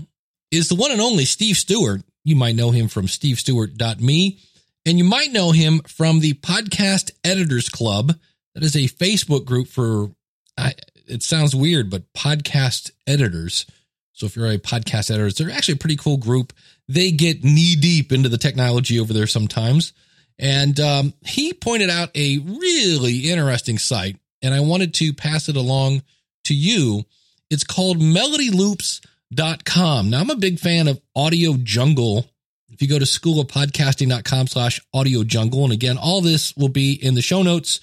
is 0.52 0.70
the 0.70 0.76
one 0.76 0.92
and 0.92 1.02
only 1.02 1.26
Steve 1.26 1.58
Stewart. 1.58 2.02
You 2.24 2.36
might 2.36 2.56
know 2.56 2.72
him 2.72 2.88
from 2.88 3.08
stevestewart.me, 3.08 4.40
and 4.86 4.98
you 4.98 5.04
might 5.04 5.32
know 5.32 5.52
him 5.52 5.82
from 5.88 6.22
the 6.22 6.34
Podcast 6.36 7.12
Editors 7.24 7.70
Club. 7.70 8.16
That 8.56 8.64
is 8.64 8.76
a 8.76 8.88
Facebook 8.88 9.46
group 9.46 9.68
for, 9.68 10.12
I, 10.58 10.74
it 11.12 11.24
sounds 11.24 11.56
weird, 11.56 11.90
but 11.90 12.12
podcast 12.14 12.92
editors. 13.06 13.66
So 14.14 14.26
if 14.26 14.36
you're 14.36 14.52
a 14.52 14.58
podcast 14.58 15.12
editor, 15.12 15.32
they're 15.32 15.56
actually 15.56 15.76
a 15.76 15.78
pretty 15.78 15.98
cool 15.98 16.18
group. 16.18 16.54
They 16.88 17.12
get 17.12 17.44
knee 17.44 17.76
deep 17.76 18.12
into 18.12 18.30
the 18.30 18.38
technology 18.38 19.00
over 19.00 19.14
there 19.14 19.28
sometimes. 19.28 19.94
And 20.38 20.80
um, 20.80 21.14
he 21.26 21.54
pointed 21.54 21.90
out 21.90 22.10
a 22.16 22.38
really 22.40 23.30
interesting 23.30 23.78
site, 23.78 24.18
and 24.42 24.54
I 24.54 24.62
wanted 24.62 24.94
to 24.96 25.14
pass 25.14 25.50
it 25.50 25.56
along 25.56 26.04
to 26.46 26.56
you. 26.56 27.06
It's 27.50 27.64
called 27.64 28.00
melodyloops.com. 28.00 30.10
Now, 30.10 30.20
I'm 30.20 30.30
a 30.30 30.36
big 30.36 30.60
fan 30.60 30.88
of 30.88 31.02
Audio 31.16 31.58
Jungle. 31.58 32.26
If 32.70 32.82
you 32.82 32.88
go 32.88 32.98
to 32.98 33.06
schoolofpodcasting.com 33.06 34.48
slash 34.48 34.82
audio 34.94 35.24
jungle, 35.24 35.64
and 35.64 35.74
again, 35.74 35.98
all 35.98 36.22
this 36.22 36.56
will 36.56 36.70
be 36.70 36.94
in 36.94 37.14
the 37.14 37.22
show 37.22 37.44
notes, 37.44 37.82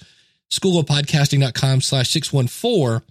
schoolofpodcasting.com 0.51 1.81
slash 1.81 2.09
614. 2.09 3.01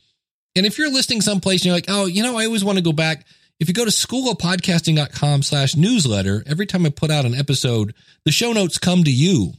And 0.59 0.67
if 0.67 0.77
you're 0.77 0.91
listening 0.91 1.21
someplace 1.21 1.61
and 1.61 1.67
you're 1.67 1.75
like, 1.75 1.87
oh, 1.89 2.07
you 2.07 2.23
know, 2.23 2.37
I 2.37 2.45
always 2.45 2.65
want 2.65 2.77
to 2.79 2.85
go 2.85 2.93
back. 2.93 3.25
If 3.61 3.69
you 3.69 3.75
go 3.75 3.85
to 3.85 3.91
schoolofpodcasting.com 3.91 5.43
slash 5.43 5.77
newsletter, 5.77 6.43
every 6.47 6.67
time 6.67 6.85
I 6.85 6.91
put 6.91 7.11
out 7.11 7.25
an 7.25 7.35
episode, 7.35 7.95
the 8.25 8.33
show 8.33 8.53
notes 8.53 8.79
come 8.79 9.05
to 9.05 9.11
you. 9.11 9.53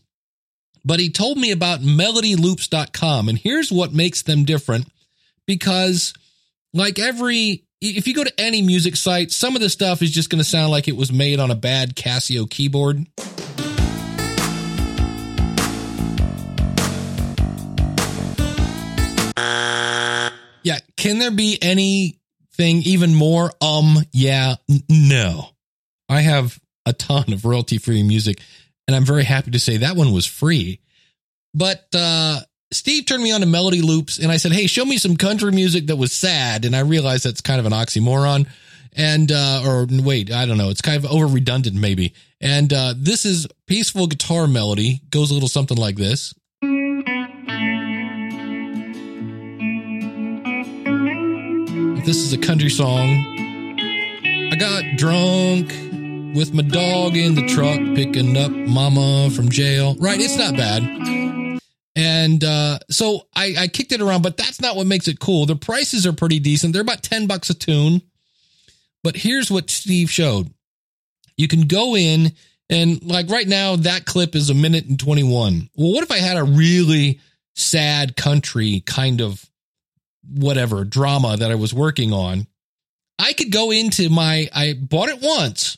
But 0.86 1.00
he 1.00 1.10
told 1.10 1.38
me 1.38 1.52
about 1.52 1.82
melodyloops.com. 1.82 3.30
And 3.30 3.38
here's 3.38 3.72
what 3.72 3.94
makes 3.94 4.22
them 4.22 4.46
different 4.46 4.88
because, 5.46 6.14
like 6.74 7.00
every, 7.00 7.66
if 7.82 8.08
you 8.08 8.14
go 8.14 8.24
to 8.24 8.40
any 8.40 8.62
music 8.62 8.96
site, 8.96 9.32
some 9.32 9.56
of 9.56 9.62
the 9.62 9.70
stuff 9.70 10.02
is 10.02 10.12
just 10.12 10.30
going 10.30 10.44
to 10.44 10.50
sound 10.50 10.72
like 10.72 10.88
it 10.88 10.96
was 10.96 11.12
made 11.12 11.40
on 11.40 11.52
a 11.52 11.56
bad 11.56 11.96
Casio 11.96 12.50
keyboard. 12.50 13.06
Can 21.00 21.18
there 21.18 21.32
be 21.32 21.58
anything 21.62 22.84
even 22.84 23.16
more? 23.16 23.50
Um, 23.62 24.00
yeah, 24.12 24.56
n- 24.70 24.84
no. 24.90 25.48
I 26.10 26.20
have 26.20 26.60
a 26.86 26.92
ton 26.92 27.32
of 27.32 27.46
royalty 27.46 27.78
free 27.78 28.04
music 28.04 28.42
and 28.86 28.94
I'm 28.94 29.06
very 29.06 29.24
happy 29.24 29.52
to 29.52 29.60
say 29.60 29.78
that 29.78 29.96
one 29.96 30.12
was 30.12 30.26
free. 30.26 30.82
But, 31.54 31.88
uh, 31.96 32.42
Steve 32.74 33.06
turned 33.06 33.24
me 33.24 33.32
on 33.32 33.40
to 33.40 33.48
Melody 33.48 33.82
Loops 33.82 34.20
and 34.20 34.30
I 34.30 34.36
said, 34.36 34.52
Hey, 34.52 34.68
show 34.68 34.84
me 34.84 34.98
some 34.98 35.16
country 35.16 35.54
music 35.54 35.88
that 35.88 35.96
was 35.96 36.12
sad. 36.12 36.66
And 36.66 36.76
I 36.76 36.82
realized 36.82 37.24
that's 37.24 37.40
kind 37.40 37.62
of 37.62 37.66
an 37.66 37.72
oxymoron. 37.72 38.48
And, 38.92 39.32
uh, 39.32 39.64
or 39.66 39.88
wait, 39.90 40.34
I 40.34 40.46
don't 40.46 40.58
know. 40.58 40.70
It's 40.70 40.82
kind 40.82 40.98
of 40.98 41.10
over 41.10 41.28
redundant 41.28 41.78
maybe. 41.78 42.14
And, 42.42 42.74
uh, 42.74 42.94
this 42.98 43.24
is 43.24 43.48
peaceful 43.68 44.08
guitar 44.08 44.48
melody 44.48 45.02
goes 45.12 45.32
a 45.32 45.34
little 45.34 45.48
something 45.48 45.78
like 45.78 45.96
this. 45.96 46.34
This 52.10 52.24
is 52.24 52.34
a 52.34 52.40
country 52.40 52.72
song, 52.72 53.24
I 54.52 54.56
got 54.56 54.98
drunk 54.98 55.70
with 56.36 56.56
my 56.56 56.64
dog 56.64 57.16
in 57.16 57.36
the 57.36 57.46
truck 57.46 57.78
picking 57.96 58.36
up 58.36 58.50
mama 58.50 59.30
from 59.30 59.48
jail. 59.50 59.96
Right. 60.00 60.20
It's 60.20 60.36
not 60.36 60.58
bad. 60.58 61.62
And 61.96 62.44
uh, 62.44 62.80
so 62.90 63.28
I, 63.36 63.54
I 63.60 63.68
kicked 63.68 63.92
it 63.92 64.02
around, 64.02 64.24
but 64.24 64.38
that's 64.38 64.60
not 64.60 64.76
what 64.76 64.88
makes 64.88 65.08
it 65.08 65.20
cool. 65.20 65.46
The 65.46 65.56
prices 65.56 66.08
are 66.08 66.12
pretty 66.12 66.40
decent. 66.40 66.74
They're 66.74 66.82
about 66.82 67.04
10 67.04 67.28
bucks 67.28 67.52
a 67.52 67.54
tune. 67.54 68.02
But 69.04 69.16
here's 69.16 69.52
what 69.52 69.70
Steve 69.70 70.10
showed. 70.10 70.52
You 71.38 71.48
can 71.48 71.68
go 71.68 71.96
in 71.96 72.34
and 72.72 73.04
like 73.04 73.30
right 73.30 73.48
now, 73.48 73.76
that 73.76 74.06
clip 74.06 74.36
is 74.36 74.50
a 74.50 74.56
minute 74.56 74.88
and 74.88 75.00
21. 75.00 75.70
Well, 75.76 75.94
what 75.94 76.04
if 76.04 76.12
I 76.12 76.18
had 76.18 76.38
a 76.38 76.44
really 76.44 77.20
sad 77.54 78.16
country 78.16 78.82
kind 78.88 79.22
of 79.22 79.48
whatever 80.32 80.84
drama 80.84 81.38
that 81.38 81.52
I 81.52 81.56
was 81.56 81.74
working 81.74 82.14
on? 82.14 82.48
I 83.18 83.34
could 83.34 83.52
go 83.52 83.72
into 83.72 84.10
my, 84.10 84.50
I 84.54 84.74
bought 84.74 85.10
it 85.10 85.22
once. 85.22 85.78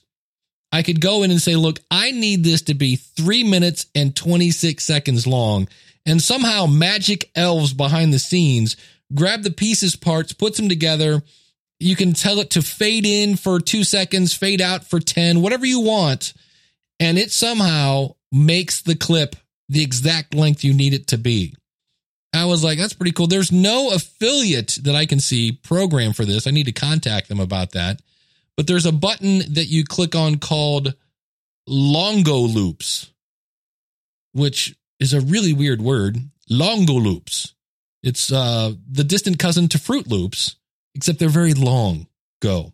I 0.71 0.83
could 0.83 1.01
go 1.01 1.23
in 1.23 1.31
and 1.31 1.41
say, 1.41 1.55
look, 1.55 1.79
I 1.89 2.11
need 2.11 2.43
this 2.43 2.61
to 2.63 2.73
be 2.73 2.95
three 2.95 3.43
minutes 3.43 3.87
and 3.93 4.15
26 4.15 4.83
seconds 4.83 5.27
long. 5.27 5.67
And 6.05 6.21
somehow 6.21 6.65
magic 6.65 7.29
elves 7.35 7.73
behind 7.73 8.13
the 8.13 8.19
scenes 8.19 8.77
grab 9.13 9.43
the 9.43 9.51
pieces 9.51 9.95
parts, 9.95 10.33
puts 10.33 10.57
them 10.57 10.69
together. 10.69 11.21
You 11.79 11.95
can 11.95 12.13
tell 12.13 12.39
it 12.39 12.51
to 12.51 12.61
fade 12.61 13.05
in 13.05 13.35
for 13.35 13.59
two 13.59 13.83
seconds, 13.83 14.33
fade 14.33 14.61
out 14.61 14.85
for 14.85 14.99
10, 14.99 15.41
whatever 15.41 15.65
you 15.65 15.81
want. 15.81 16.33
And 16.99 17.17
it 17.17 17.31
somehow 17.31 18.15
makes 18.31 18.81
the 18.81 18.95
clip 18.95 19.35
the 19.67 19.83
exact 19.83 20.33
length 20.33 20.63
you 20.63 20.73
need 20.73 20.93
it 20.93 21.07
to 21.07 21.17
be. 21.17 21.55
I 22.33 22.45
was 22.45 22.63
like, 22.63 22.77
that's 22.77 22.93
pretty 22.93 23.11
cool. 23.11 23.27
There's 23.27 23.51
no 23.51 23.91
affiliate 23.91 24.79
that 24.83 24.95
I 24.95 25.05
can 25.05 25.19
see 25.19 25.51
program 25.51 26.13
for 26.13 26.23
this. 26.23 26.47
I 26.47 26.51
need 26.51 26.67
to 26.67 26.71
contact 26.71 27.27
them 27.27 27.39
about 27.39 27.71
that. 27.71 28.01
But 28.55 28.67
there's 28.67 28.85
a 28.85 28.91
button 28.91 29.39
that 29.53 29.67
you 29.67 29.83
click 29.83 30.15
on 30.15 30.37
called 30.37 30.93
Longo 31.67 32.37
Loops, 32.37 33.11
which 34.33 34.75
is 34.99 35.13
a 35.13 35.21
really 35.21 35.53
weird 35.53 35.81
word. 35.81 36.17
Longo 36.49 36.93
Loops. 36.93 37.53
It's 38.03 38.31
uh, 38.31 38.73
the 38.89 39.03
distant 39.03 39.39
cousin 39.39 39.67
to 39.69 39.77
Froot 39.77 40.07
Loops, 40.07 40.55
except 40.95 41.19
they're 41.19 41.29
very 41.29 41.53
long. 41.53 42.07
Go. 42.41 42.73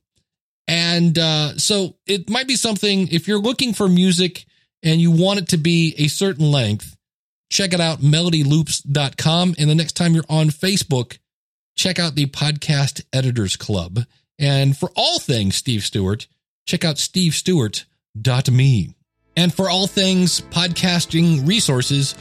And 0.68 1.18
uh, 1.18 1.58
so 1.58 1.96
it 2.06 2.30
might 2.30 2.48
be 2.48 2.56
something 2.56 3.08
if 3.10 3.28
you're 3.28 3.40
looking 3.40 3.74
for 3.74 3.88
music 3.88 4.46
and 4.84 5.00
you 5.00 5.12
want 5.12 5.40
it 5.40 5.50
to 5.50 5.58
be 5.58 5.96
a 5.98 6.08
certain 6.08 6.52
length, 6.52 6.97
check 7.50 7.74
it 7.74 7.82
out, 7.82 8.00
melodyloops.com. 8.00 9.56
And 9.58 9.70
the 9.70 9.76
next 9.76 9.94
time 9.94 10.14
you're 10.14 10.24
on 10.30 10.48
Facebook, 10.48 11.18
check 11.76 12.00
out 12.00 12.16
the 12.16 12.26
Podcast 12.28 13.04
Editors 13.14 13.56
Club. 13.56 14.00
And 14.40 14.78
for 14.78 14.92
all 14.96 15.20
things 15.20 15.56
Steve 15.56 15.84
Stewart, 15.84 16.28
check 16.66 16.86
out 16.86 16.98
stevestewart.me. 16.98 18.94
And 19.36 19.54
for 19.54 19.70
all 19.70 19.88
things 19.88 20.42
podcasting 20.42 21.48
resources, 21.48 22.16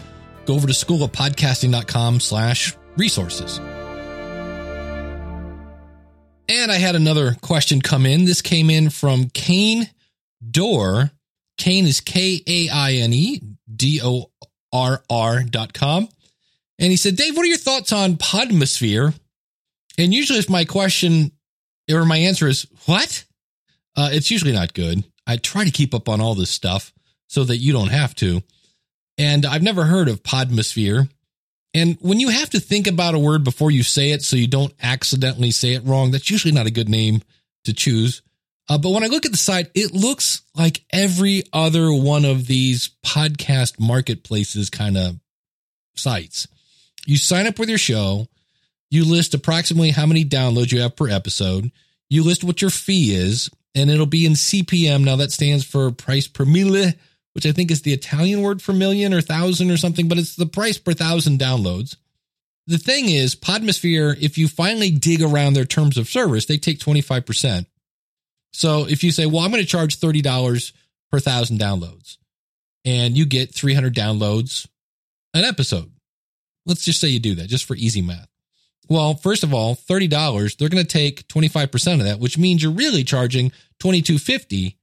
go 0.44 0.54
over 0.54 0.66
to 0.66 0.74
school 0.74 1.02
of 1.02 1.12
schoolofpodcasting.com 1.12 2.20
slash 2.20 2.76
resources. 2.96 3.58
And 6.48 6.70
I 6.70 6.76
had 6.76 6.94
another 6.94 7.34
question 7.40 7.80
come 7.80 8.06
in. 8.06 8.24
This 8.24 8.40
came 8.40 8.70
in 8.70 8.90
from 8.90 9.30
Kaine 9.30 9.90
Dorr. 10.48 11.10
Kaine 11.58 11.86
is 11.86 12.00
K 12.00 12.40
A 12.46 12.68
I 12.68 12.92
N 12.94 13.12
E 13.12 13.40
D 13.74 14.00
O 14.02 14.30
R 14.76 15.02
R 15.08 15.42
dot 15.42 15.72
com. 15.72 16.08
And 16.78 16.90
he 16.90 16.96
said, 16.96 17.16
Dave, 17.16 17.34
what 17.34 17.44
are 17.44 17.48
your 17.48 17.56
thoughts 17.56 17.92
on 17.92 18.16
Podmosphere? 18.16 19.18
And 19.96 20.12
usually, 20.12 20.38
if 20.38 20.50
my 20.50 20.66
question 20.66 21.32
or 21.90 22.04
my 22.04 22.18
answer 22.18 22.46
is, 22.46 22.66
what? 22.84 23.24
Uh, 23.96 24.10
it's 24.12 24.30
usually 24.30 24.52
not 24.52 24.74
good. 24.74 25.02
I 25.26 25.38
try 25.38 25.64
to 25.64 25.70
keep 25.70 25.94
up 25.94 26.08
on 26.08 26.20
all 26.20 26.34
this 26.34 26.50
stuff 26.50 26.92
so 27.28 27.44
that 27.44 27.56
you 27.56 27.72
don't 27.72 27.88
have 27.88 28.14
to. 28.16 28.42
And 29.16 29.46
I've 29.46 29.62
never 29.62 29.84
heard 29.84 30.08
of 30.08 30.22
Podmosphere. 30.22 31.08
And 31.72 31.96
when 32.00 32.20
you 32.20 32.28
have 32.28 32.50
to 32.50 32.60
think 32.60 32.86
about 32.86 33.14
a 33.14 33.18
word 33.18 33.42
before 33.42 33.70
you 33.70 33.82
say 33.82 34.10
it 34.10 34.22
so 34.22 34.36
you 34.36 34.46
don't 34.46 34.74
accidentally 34.82 35.50
say 35.50 35.72
it 35.72 35.84
wrong, 35.84 36.10
that's 36.10 36.30
usually 36.30 36.52
not 36.52 36.66
a 36.66 36.70
good 36.70 36.88
name 36.88 37.22
to 37.64 37.72
choose. 37.72 38.20
Uh, 38.68 38.78
but 38.78 38.90
when 38.90 39.04
I 39.04 39.08
look 39.08 39.24
at 39.24 39.32
the 39.32 39.38
site, 39.38 39.70
it 39.74 39.94
looks 39.94 40.42
like 40.54 40.84
every 40.92 41.44
other 41.52 41.92
one 41.92 42.24
of 42.24 42.46
these 42.46 42.90
podcast 43.04 43.78
marketplaces 43.78 44.70
kind 44.70 44.96
of 44.96 45.20
sites. 45.94 46.48
You 47.06 47.16
sign 47.16 47.46
up 47.46 47.58
with 47.58 47.68
your 47.68 47.78
show, 47.78 48.26
you 48.90 49.04
list 49.04 49.34
approximately 49.34 49.90
how 49.90 50.06
many 50.06 50.24
downloads 50.24 50.72
you 50.72 50.80
have 50.80 50.96
per 50.96 51.08
episode, 51.08 51.70
you 52.08 52.24
list 52.24 52.42
what 52.42 52.60
your 52.60 52.70
fee 52.70 53.14
is, 53.14 53.50
and 53.74 53.90
it'll 53.90 54.06
be 54.06 54.26
in 54.26 54.32
CPM. 54.32 55.04
Now 55.04 55.16
that 55.16 55.32
stands 55.32 55.64
for 55.64 55.90
price 55.92 56.26
per 56.26 56.44
mille, 56.44 56.92
which 57.34 57.46
I 57.46 57.52
think 57.52 57.70
is 57.70 57.82
the 57.82 57.92
Italian 57.92 58.42
word 58.42 58.62
for 58.62 58.72
million 58.72 59.14
or 59.14 59.20
thousand 59.20 59.70
or 59.70 59.76
something, 59.76 60.08
but 60.08 60.18
it's 60.18 60.34
the 60.34 60.46
price 60.46 60.78
per 60.78 60.92
thousand 60.92 61.38
downloads. 61.38 61.96
The 62.66 62.78
thing 62.78 63.08
is, 63.08 63.36
Podmosphere, 63.36 64.16
if 64.20 64.38
you 64.38 64.48
finally 64.48 64.90
dig 64.90 65.22
around 65.22 65.52
their 65.52 65.64
terms 65.64 65.96
of 65.96 66.08
service, 66.08 66.46
they 66.46 66.56
take 66.56 66.80
25%. 66.80 67.66
So 68.56 68.88
if 68.88 69.04
you 69.04 69.12
say, 69.12 69.26
well, 69.26 69.42
I'm 69.42 69.50
going 69.50 69.62
to 69.62 69.68
charge 69.68 70.00
$30 70.00 70.72
per 71.10 71.20
thousand 71.20 71.60
downloads 71.60 72.16
and 72.86 73.14
you 73.14 73.26
get 73.26 73.54
300 73.54 73.94
downloads 73.94 74.66
an 75.34 75.44
episode. 75.44 75.92
Let's 76.64 76.82
just 76.82 76.98
say 76.98 77.08
you 77.08 77.20
do 77.20 77.34
that 77.34 77.48
just 77.48 77.66
for 77.66 77.76
easy 77.76 78.00
math. 78.00 78.28
Well, 78.88 79.14
first 79.14 79.42
of 79.42 79.52
all, 79.52 79.76
$30, 79.76 80.56
they're 80.56 80.70
going 80.70 80.82
to 80.82 80.90
take 80.90 81.28
25% 81.28 81.94
of 81.98 82.04
that, 82.04 82.18
which 82.18 82.38
means 82.38 82.62
you're 82.62 82.72
really 82.72 83.04
charging 83.04 83.50
2250 83.80 84.78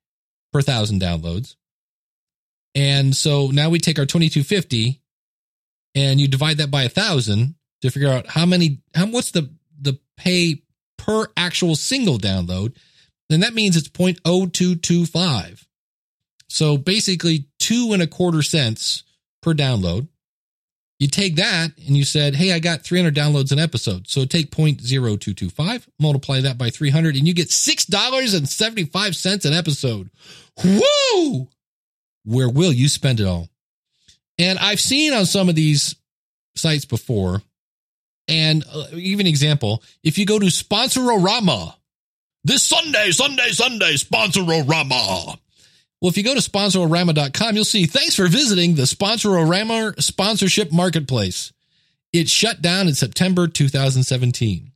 per 0.52 0.62
thousand 0.62 1.02
downloads. 1.02 1.56
And 2.76 3.16
so 3.16 3.48
now 3.48 3.72
we 3.72 3.80
take 3.80 3.98
our 3.98 4.06
2250 4.06 5.02
and 5.96 6.22
you 6.22 6.28
divide 6.28 6.58
that 6.58 6.70
by 6.70 6.84
a 6.84 6.90
thousand 6.90 7.56
to 7.82 7.90
figure 7.90 8.10
out 8.10 8.28
how 8.28 8.46
many, 8.46 8.84
how, 8.94 9.08
what's 9.08 9.32
the, 9.32 9.52
the 9.82 9.98
pay 10.16 10.62
per 11.00 11.26
actual 11.36 11.76
single 11.76 12.20
download 12.20 12.76
then 13.30 13.42
that 13.42 13.54
means 13.54 13.76
it's 13.78 13.90
0.0225. 13.90 15.66
So 16.50 16.78
basically 16.78 17.48
two 17.60 17.94
and 17.94 18.02
a 18.02 18.08
quarter 18.08 18.42
cents 18.42 19.04
per 19.42 19.54
download. 19.54 20.08
You 21.00 21.08
take 21.08 21.36
that 21.36 21.72
and 21.86 21.98
you 21.98 22.06
said, 22.06 22.36
Hey, 22.36 22.54
I 22.54 22.60
got 22.60 22.82
300 22.82 23.16
downloads 23.16 23.52
an 23.52 23.60
episode. 23.60 24.08
So 24.08 24.26
take 24.26 24.52
0.0225, 24.52 25.88
multiply 26.00 26.42
that 26.42 26.58
by 26.58 26.70
300 26.70 27.16
and 27.16 27.28
you 27.28 27.34
get 27.34 27.50
$6.75 27.50 29.46
an 29.46 29.54
episode. 29.54 30.10
Woo! 30.64 31.50
Where 32.24 32.50
will 32.50 32.72
you 32.72 32.88
spend 32.88 33.20
it 33.20 33.26
all? 33.26 33.50
And 34.38 34.58
I've 34.60 34.80
seen 34.80 35.14
on 35.14 35.26
some 35.26 35.50
of 35.50 35.56
these 35.56 35.96
sites 36.56 36.86
before, 36.86 37.42
and 38.28 38.64
uh, 38.72 38.86
even 38.94 39.28
example, 39.28 39.84
if 40.04 40.18
you 40.18 40.26
go 40.26 40.40
to 40.40 40.46
Sponsorama, 40.46 41.76
this 42.44 42.64
Sunday, 42.64 43.12
Sunday, 43.12 43.50
Sunday, 43.52 43.94
Sponsorama. 43.94 45.38
Well, 46.02 46.10
if 46.10 46.18
you 46.18 46.24
go 46.24 46.34
to 46.34 46.42
sponsorama.com, 46.42 47.56
you'll 47.56 47.64
see 47.64 47.86
thanks 47.86 48.16
for 48.16 48.28
visiting 48.28 48.76
the 48.76 48.84
Sponsorama 48.84 50.02
sponsorship 50.02 50.72
marketplace. 50.72 51.54
It 52.12 52.30
shut 52.30 52.62
down 52.62 52.88
in 52.88 52.96
September 52.96 53.48
2017. 53.48 54.72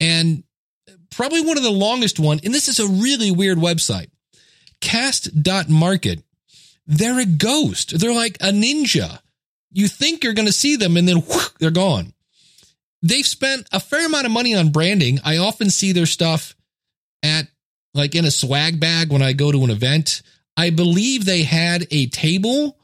And 0.00 0.42
probably 1.10 1.42
one 1.42 1.56
of 1.56 1.62
the 1.62 1.70
longest 1.70 2.18
one, 2.18 2.40
and 2.44 2.52
this 2.52 2.68
is 2.68 2.80
a 2.80 2.88
really 2.88 3.30
weird 3.30 3.58
website. 3.58 4.10
Cast.market. 4.80 6.22
They're 6.86 7.20
a 7.20 7.26
ghost. 7.26 7.98
They're 7.98 8.14
like 8.14 8.36
a 8.40 8.50
ninja. 8.50 9.20
You 9.70 9.86
think 9.86 10.24
you're 10.24 10.34
going 10.34 10.46
to 10.46 10.52
see 10.52 10.76
them 10.76 10.96
and 10.96 11.06
then 11.06 11.18
whoosh, 11.18 11.50
they're 11.60 11.70
gone 11.70 12.14
they've 13.02 13.26
spent 13.26 13.66
a 13.72 13.80
fair 13.80 14.06
amount 14.06 14.26
of 14.26 14.32
money 14.32 14.54
on 14.54 14.70
branding. 14.70 15.18
I 15.24 15.38
often 15.38 15.70
see 15.70 15.92
their 15.92 16.06
stuff 16.06 16.54
at 17.22 17.46
like 17.94 18.14
in 18.14 18.24
a 18.24 18.30
swag 18.30 18.80
bag 18.80 19.12
when 19.12 19.22
I 19.22 19.32
go 19.32 19.50
to 19.50 19.64
an 19.64 19.70
event. 19.70 20.22
I 20.56 20.70
believe 20.70 21.24
they 21.24 21.42
had 21.42 21.88
a 21.90 22.06
table 22.06 22.78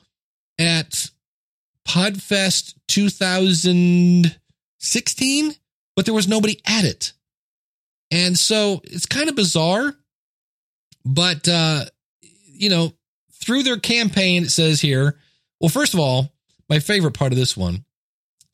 at 0.59 1.09
Podfest 1.87 2.75
2016, 2.89 5.55
but 5.97 6.05
there 6.05 6.15
was 6.15 6.29
nobody 6.29 6.61
at 6.67 6.85
it. 6.85 7.13
And 8.11 8.39
so 8.39 8.83
it's 8.85 9.07
kind 9.07 9.29
of 9.29 9.35
bizarre. 9.35 9.97
But, 11.05 11.49
uh, 11.49 11.87
you 12.23 12.71
know, 12.71 12.93
through 13.33 13.65
their 13.65 13.79
campaign, 13.79 14.45
it 14.45 14.51
says 14.51 14.81
here, 14.81 15.19
well, 15.61 15.69
first 15.69 15.95
of 15.95 16.01
all, 16.01 16.33
my 16.69 16.79
favorite 16.79 17.15
part 17.15 17.33
of 17.33 17.39
this 17.39 17.57
one 17.57 17.85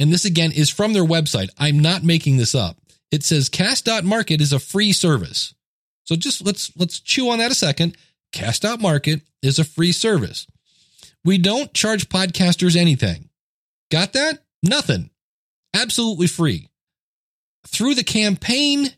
and 0.00 0.12
this 0.12 0.24
again 0.24 0.50
is 0.50 0.70
from 0.70 0.94
their 0.94 1.04
website. 1.04 1.50
I'm 1.58 1.78
not 1.78 2.02
making 2.02 2.38
this 2.38 2.54
up. 2.54 2.78
It 3.12 3.22
says 3.22 3.48
cast.market 3.48 4.40
is 4.40 4.52
a 4.52 4.58
free 4.58 4.92
service. 4.92 5.54
So 6.04 6.16
just 6.16 6.44
let's 6.44 6.72
let's 6.76 6.98
chew 6.98 7.30
on 7.30 7.38
that 7.38 7.52
a 7.52 7.54
second. 7.54 7.96
Cast.market 8.32 9.20
is 9.42 9.58
a 9.58 9.64
free 9.64 9.92
service. 9.92 10.46
We 11.24 11.36
don't 11.36 11.74
charge 11.74 12.08
podcasters 12.08 12.76
anything. 12.76 13.28
Got 13.90 14.14
that? 14.14 14.38
Nothing. 14.62 15.10
Absolutely 15.74 16.26
free. 16.26 16.68
Through 17.66 17.94
the 17.94 18.04
campaign, 18.04 18.88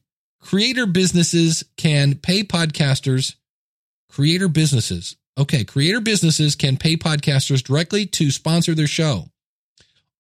creator 0.41 0.87
businesses 0.87 1.65
can 1.77 2.15
pay 2.15 2.45
podcasters. 2.45 3.35
Creator 4.09 4.49
businesses. 4.49 5.17
Okay, 5.37 5.65
creator 5.65 6.01
businesses 6.01 6.55
can 6.55 6.77
pay 6.77 6.97
podcasters 6.97 7.63
directly 7.63 8.07
to 8.07 8.31
sponsor 8.31 8.75
their 8.75 8.87
show. 8.87 9.32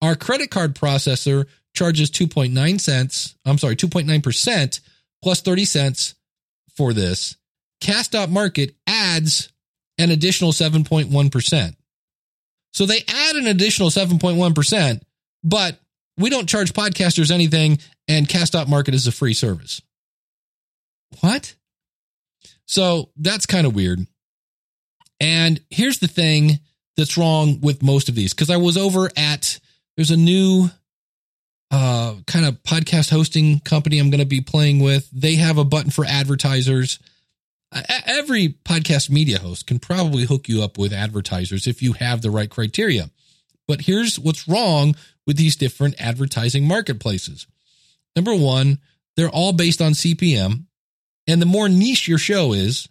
Our 0.02 0.16
credit 0.16 0.50
card 0.50 0.74
processor 0.74 1.46
charges 1.74 2.10
2.9 2.10 2.80
cents. 2.80 3.34
I'm 3.46 3.56
sorry, 3.56 3.76
2.9% 3.76 4.80
plus 5.22 5.40
30 5.40 5.64
cents 5.64 6.14
for 6.76 6.92
this. 6.92 7.36
Cast 7.80 8.14
Market 8.28 8.74
adds 8.86 9.50
an 9.98 10.10
additional 10.10 10.52
7.1%. 10.52 11.76
So 12.74 12.86
they 12.86 13.02
add 13.08 13.36
an 13.36 13.46
additional 13.46 13.90
7.1%, 13.90 15.00
but 15.44 15.78
we 16.16 16.30
don't 16.30 16.48
charge 16.48 16.72
podcasters 16.72 17.30
anything 17.30 17.78
and 18.08 18.28
Cast 18.28 18.54
Market 18.68 18.94
is 18.94 19.06
a 19.06 19.12
free 19.12 19.34
service. 19.34 19.80
What? 21.20 21.54
So 22.66 23.10
that's 23.16 23.46
kind 23.46 23.66
of 23.66 23.74
weird. 23.74 24.06
And 25.20 25.60
here's 25.70 25.98
the 25.98 26.08
thing 26.08 26.58
that's 26.96 27.16
wrong 27.16 27.60
with 27.60 27.82
most 27.82 28.08
of 28.08 28.14
these 28.14 28.34
because 28.34 28.50
I 28.50 28.56
was 28.56 28.76
over 28.76 29.10
at 29.16 29.60
there's 29.96 30.10
a 30.10 30.16
new 30.16 30.68
uh, 31.70 32.16
kind 32.26 32.44
of 32.44 32.62
podcast 32.62 33.10
hosting 33.10 33.60
company 33.60 33.98
I'm 33.98 34.10
going 34.10 34.20
to 34.20 34.26
be 34.26 34.40
playing 34.40 34.80
with. 34.80 35.08
They 35.10 35.36
have 35.36 35.58
a 35.58 35.64
button 35.64 35.90
for 35.90 36.04
advertisers. 36.04 36.98
Every 38.06 38.48
podcast 38.66 39.08
media 39.08 39.38
host 39.38 39.66
can 39.66 39.78
probably 39.78 40.24
hook 40.24 40.48
you 40.48 40.62
up 40.62 40.76
with 40.76 40.92
advertisers 40.92 41.66
if 41.66 41.80
you 41.82 41.94
have 41.94 42.20
the 42.20 42.30
right 42.30 42.50
criteria. 42.50 43.10
But 43.66 43.82
here's 43.82 44.18
what's 44.18 44.46
wrong 44.46 44.94
with 45.26 45.38
these 45.38 45.56
different 45.56 45.94
advertising 45.98 46.66
marketplaces. 46.66 47.46
Number 48.14 48.34
one, 48.34 48.78
they're 49.16 49.30
all 49.30 49.52
based 49.52 49.80
on 49.80 49.92
CPM. 49.92 50.66
And 51.26 51.40
the 51.40 51.46
more 51.46 51.68
niche 51.68 52.08
your 52.08 52.18
show 52.18 52.52
is, 52.52 52.88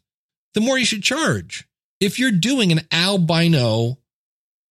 the 0.53 0.61
more 0.61 0.77
you 0.77 0.85
should 0.85 1.03
charge. 1.03 1.67
If 1.99 2.17
you're 2.17 2.31
doing 2.31 2.71
an 2.71 2.81
albino 2.91 3.99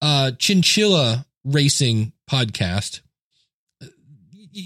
uh, 0.02 0.32
chinchilla 0.32 1.26
racing 1.44 2.12
podcast, 2.28 3.00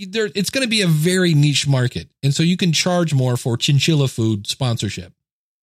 there, 0.09 0.31
it's 0.35 0.51
going 0.51 0.65
to 0.65 0.71
be 0.71 0.83
a 0.83 0.87
very 0.87 1.35
niche 1.35 1.69
market. 1.69 2.09
And 2.23 2.35
so 2.35 2.43
you 2.43 2.57
can 2.57 2.73
charge 2.73 3.13
more 3.13 3.37
for 3.37 3.57
chinchilla 3.57 4.09
food 4.09 4.47
sponsorship. 4.47 5.13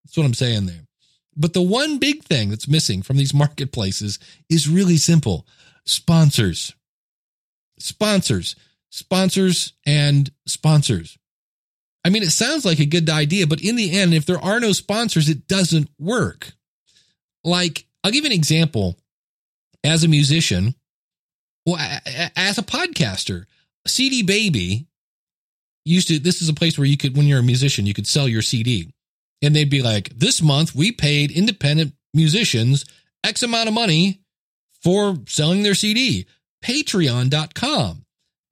That's 0.04 0.18
what 0.18 0.26
I'm 0.26 0.34
saying 0.34 0.66
there. 0.66 0.88
But 1.36 1.54
the 1.54 1.62
one 1.62 1.98
big 1.98 2.24
thing 2.24 2.50
that's 2.50 2.68
missing 2.68 3.02
from 3.02 3.18
these 3.18 3.34
marketplaces 3.34 4.20
is 4.50 4.70
really 4.70 4.98
simple 4.98 5.48
sponsors. 5.86 6.76
Sponsors, 7.80 8.56
sponsors, 8.90 9.74
and 9.86 10.32
sponsors. 10.46 11.18
I 12.04 12.10
mean, 12.10 12.24
it 12.24 12.32
sounds 12.32 12.66
like 12.66 12.80
a 12.80 12.86
good 12.86 13.10
idea, 13.10 13.48
but 13.48 13.62
in 13.62 13.76
the 13.76 13.98
end, 13.98 14.14
if 14.14 14.26
there 14.26 14.44
are 14.44 14.60
no 14.60 14.72
sponsors, 14.72 15.30
it 15.30 15.48
doesn't 15.48 15.90
work. 16.00 16.54
Like, 17.44 17.86
I'll 18.04 18.12
give 18.12 18.24
you 18.24 18.30
an 18.30 18.36
example. 18.36 18.98
As 19.84 20.04
a 20.04 20.08
musician, 20.08 20.76
well, 21.66 21.78
as 22.36 22.58
a 22.58 22.64
podcaster, 22.64 23.46
CD 23.88 24.24
Baby 24.24 24.88
used 25.86 26.08
to, 26.10 26.20
this 26.20 26.42
is 26.42 26.50
a 26.50 26.54
place 26.54 26.78
where 26.78 26.88
you 26.88 26.98
could, 26.98 27.16
when 27.16 27.26
you're 27.26 27.40
a 27.40 27.44
musician, 27.44 27.86
you 27.86 27.94
could 27.94 28.08
sell 28.08 28.28
your 28.28 28.42
CD. 28.42 28.94
And 29.42 29.56
they'd 29.56 29.70
be 29.70 29.82
like, 29.82 30.10
this 30.18 30.42
month 30.42 30.76
we 30.76 30.92
paid 30.92 31.32
independent 31.32 31.94
musicians 32.14 32.86
X 33.24 33.44
amount 33.44 33.68
of 33.68 33.74
money 33.74 34.22
for 34.82 35.18
selling 35.28 35.64
their 35.64 35.76
CD. 35.76 36.26
Patreon.com 36.64 38.06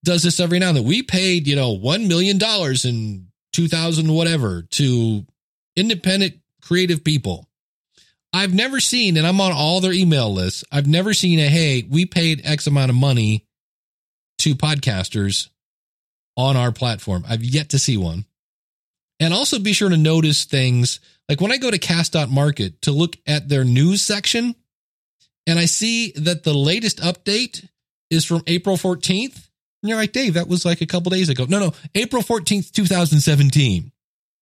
does 0.04 0.24
this 0.24 0.40
every 0.40 0.60
now 0.60 0.70
and 0.70 0.78
then. 0.78 0.84
We 0.84 1.04
paid, 1.04 1.48
you 1.48 1.56
know, 1.56 1.78
$1 1.78 2.08
million 2.08 2.40
in 2.84 3.28
2000 3.54 4.14
whatever 4.14 4.64
to 4.64 5.26
independent 5.76 6.36
creative 6.62 7.04
people. 7.04 7.49
I've 8.32 8.54
never 8.54 8.80
seen, 8.80 9.18
and 9.18 9.26
I'm 9.26 9.42
on 9.42 9.52
all 9.52 9.82
their 9.82 9.92
email 9.92 10.32
lists. 10.32 10.64
I've 10.72 10.88
never 10.88 11.14
seen 11.14 11.40
a, 11.40 11.48
hey, 11.48 11.84
we 11.90 12.06
paid 12.06 12.42
X 12.44 12.68
amount 12.68 12.92
of 12.92 12.96
money 12.96 13.46
to 14.40 14.56
podcasters 14.56 15.50
on 16.38 16.56
our 16.56 16.72
platform. 16.72 17.26
I've 17.28 17.44
yet 17.44 17.70
to 17.70 17.80
see 17.80 17.98
one. 17.98 18.26
And 19.20 19.34
also 19.34 19.60
be 19.60 19.74
sure 19.74 19.90
to 19.90 19.98
notice 19.98 20.46
things 20.46 21.00
like 21.28 21.42
when 21.42 21.52
I 21.52 21.58
go 21.58 21.70
to 21.70 21.78
cast.market 21.78 22.84
to 22.84 22.92
look 22.92 23.18
at 23.28 23.50
their 23.50 23.66
news 23.66 24.02
section 24.02 24.56
and 25.46 25.60
I 25.60 25.66
see 25.66 26.12
that 26.12 26.44
the 26.44 26.54
latest 26.54 27.00
update 27.00 27.68
is 28.10 28.24
from 28.24 28.44
April 28.48 28.78
14th. 28.78 29.48
And 29.82 29.90
you're 29.90 29.98
like, 29.98 30.12
Dave, 30.12 30.36
that 30.36 30.48
was 30.48 30.64
like 30.64 30.82
a 30.82 30.86
couple 30.86 31.10
days 31.10 31.30
ago. 31.30 31.46
No, 31.50 31.60
no, 31.60 31.74
April 31.96 32.24
14th, 32.24 32.72
2017. 32.72 33.92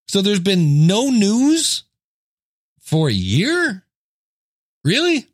So 0.08 0.21
there's 0.21 0.39
been 0.39 0.86
no 0.86 1.10
news 1.10 1.84
for 2.88 3.10
a 3.10 3.13
year? 3.13 3.84
Really? 4.86 5.28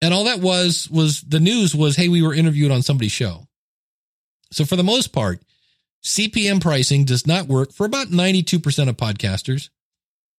And 0.00 0.14
all 0.14 0.24
that 0.24 0.40
was 0.40 0.88
was 0.90 1.20
the 1.20 1.38
news 1.38 1.74
was, 1.74 1.96
hey, 1.96 2.08
we 2.08 2.22
were 2.22 2.32
interviewed 2.32 2.72
on 2.72 2.80
somebody's 2.80 3.12
show. 3.12 3.46
So 4.50 4.64
for 4.64 4.76
the 4.76 4.82
most 4.82 5.08
part, 5.08 5.42
CPM 6.02 6.62
pricing 6.62 7.04
does 7.04 7.26
not 7.26 7.46
work 7.46 7.72
for 7.72 7.84
about 7.84 8.08
92% 8.08 8.88
of 8.88 8.96
podcasters, 8.96 9.68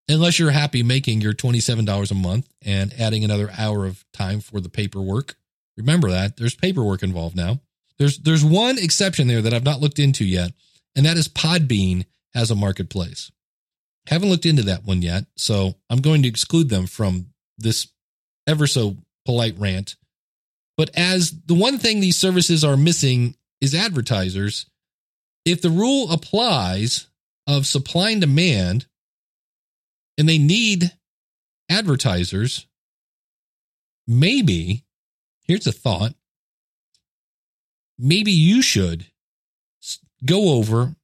unless 0.10 0.40
you're 0.40 0.50
happy 0.50 0.82
making 0.82 1.22
your 1.22 1.34
$27 1.34 2.12
a 2.12 2.16
month 2.16 2.50
and 2.66 2.92
adding 3.00 3.24
another 3.24 3.52
hour 3.56 3.86
of 3.86 4.04
time 4.12 4.42
for 4.42 4.60
the 4.60 4.70
paperwork. 4.70 5.36
Remember 5.78 6.10
that 6.10 6.38
there's 6.38 6.56
paperwork 6.56 7.04
involved 7.04 7.36
now. 7.36 7.60
There's 8.00 8.18
there's 8.18 8.44
one 8.44 8.80
exception 8.80 9.28
there 9.28 9.44
that 9.44 9.54
I've 9.54 9.64
not 9.64 9.80
looked 9.80 10.00
into 10.00 10.26
yet, 10.26 10.54
and 10.96 11.06
that 11.06 11.18
is 11.18 11.28
Podbean 11.28 12.06
has 12.34 12.50
a 12.50 12.56
marketplace. 12.56 13.32
Haven't 14.08 14.30
looked 14.30 14.46
into 14.46 14.64
that 14.64 14.84
one 14.84 15.02
yet, 15.02 15.26
so 15.36 15.76
I'm 15.90 16.02
going 16.02 16.24
to 16.24 16.28
exclude 16.28 16.70
them 16.70 16.88
from 16.88 17.28
this 17.58 17.88
ever 18.48 18.68
so 18.68 18.98
polite 19.26 19.56
rant. 19.58 19.96
But 20.78 20.90
as 20.96 21.32
the 21.46 21.54
one 21.54 21.78
thing 21.78 22.00
these 22.00 22.18
services 22.18 22.64
are 22.64 22.78
missing 22.78 23.36
is 23.60 23.76
advertisers, 23.76 24.66
if 25.46 25.62
the 25.62 25.70
rule 25.70 26.12
applies 26.12 27.08
of 27.48 27.68
supply 27.68 28.12
and 28.12 28.22
demand 28.22 28.88
and 30.18 30.28
they 30.28 30.38
need 30.38 30.92
advertisers, 31.70 32.66
maybe, 34.08 34.84
here's 35.48 35.68
a 35.68 35.72
thought, 35.72 36.14
maybe 37.98 38.32
you 38.32 38.62
should 38.62 39.06
go 40.26 40.50
over, 40.50 40.96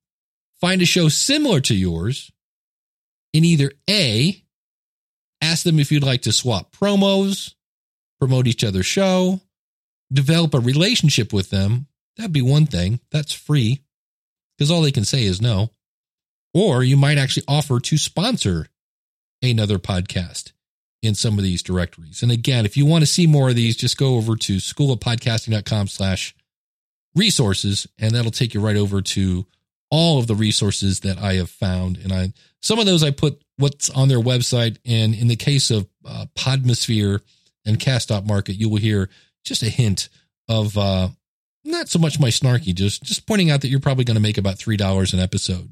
find 0.59 0.81
a 0.81 0.85
show 0.85 1.09
similar 1.09 1.59
to 1.61 1.75
yours, 1.75 2.31
and 3.37 3.45
either 3.45 3.71
A, 3.89 4.43
ask 5.41 5.63
them 5.63 5.79
if 5.79 5.91
you'd 5.91 6.03
like 6.03 6.23
to 6.23 6.31
swap 6.31 6.75
promos, 6.75 7.53
promote 8.19 8.47
each 8.47 8.63
other's 8.63 8.85
show, 8.85 9.41
develop 10.11 10.53
a 10.53 10.59
relationship 10.59 11.31
with 11.31 11.49
them. 11.49 11.87
That'd 12.17 12.33
be 12.33 12.41
one 12.41 12.65
thing. 12.65 12.99
That's 13.11 13.33
free 13.33 13.83
because 14.57 14.71
all 14.71 14.81
they 14.81 14.91
can 14.91 15.05
say 15.05 15.23
is 15.23 15.41
no. 15.41 15.69
Or 16.53 16.83
you 16.83 16.97
might 16.97 17.17
actually 17.17 17.43
offer 17.47 17.79
to 17.79 17.97
sponsor 17.97 18.67
another 19.43 19.77
podcast 19.77 20.53
in 21.03 21.13
some 21.13 21.37
of 21.37 21.43
these 21.43 21.61
directories. 21.61 22.23
And 22.23 22.31
again, 22.31 22.65
if 22.65 22.75
you 22.75 22.85
want 22.85 23.03
to 23.03 23.07
see 23.07 23.27
more 23.27 23.49
of 23.49 23.55
these, 23.55 23.77
just 23.77 23.97
go 23.97 24.15
over 24.15 24.35
to 24.35 24.55
schoolofpodcasting.com 24.55 25.87
slash 25.87 26.35
resources, 27.15 27.87
and 27.99 28.15
that'll 28.15 28.31
take 28.31 28.53
you 28.55 28.59
right 28.59 28.75
over 28.75 29.01
to 29.01 29.45
all 29.89 30.19
of 30.19 30.27
the 30.27 30.35
resources 30.35 31.01
that 31.01 31.17
I 31.17 31.33
have 31.35 31.49
found. 31.49 31.97
And 31.97 32.11
I 32.11 32.33
some 32.61 32.79
of 32.79 32.85
those 32.85 33.03
I 33.03 33.11
put 33.11 33.41
what's 33.57 33.89
on 33.89 34.07
their 34.07 34.19
website. 34.19 34.77
And 34.85 35.15
in 35.15 35.27
the 35.27 35.35
case 35.35 35.71
of 35.71 35.87
uh, 36.05 36.25
Podmosphere 36.35 37.21
and 37.65 37.79
Cast 37.79 38.11
Market, 38.25 38.55
you 38.55 38.69
will 38.69 38.77
hear 38.77 39.09
just 39.43 39.63
a 39.63 39.69
hint 39.69 40.09
of 40.49 40.77
uh, 40.77 41.09
not 41.63 41.89
so 41.89 41.99
much 41.99 42.19
my 42.19 42.29
snarky, 42.29 42.73
just 42.73 43.03
just 43.03 43.25
pointing 43.25 43.51
out 43.51 43.61
that 43.61 43.69
you're 43.69 43.79
probably 43.79 44.05
going 44.05 44.15
to 44.15 44.21
make 44.21 44.37
about 44.37 44.57
three 44.57 44.77
dollars 44.77 45.13
an 45.13 45.19
episode. 45.19 45.71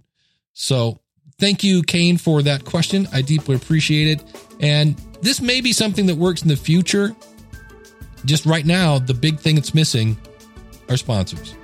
So 0.53 0.99
thank 1.39 1.63
you, 1.63 1.83
Kaine, 1.83 2.17
for 2.17 2.41
that 2.43 2.65
question. 2.65 3.07
I 3.11 3.21
deeply 3.21 3.55
appreciate 3.55 4.19
it. 4.19 4.23
And 4.59 4.95
this 5.21 5.41
may 5.41 5.61
be 5.61 5.73
something 5.73 6.05
that 6.05 6.15
works 6.15 6.41
in 6.41 6.47
the 6.47 6.55
future. 6.55 7.15
Just 8.25 8.45
right 8.45 8.65
now, 8.65 8.97
the 8.97 9.13
big 9.13 9.39
thing 9.39 9.55
that's 9.55 9.73
missing 9.73 10.17
are 10.89 10.97
sponsors. 10.97 11.55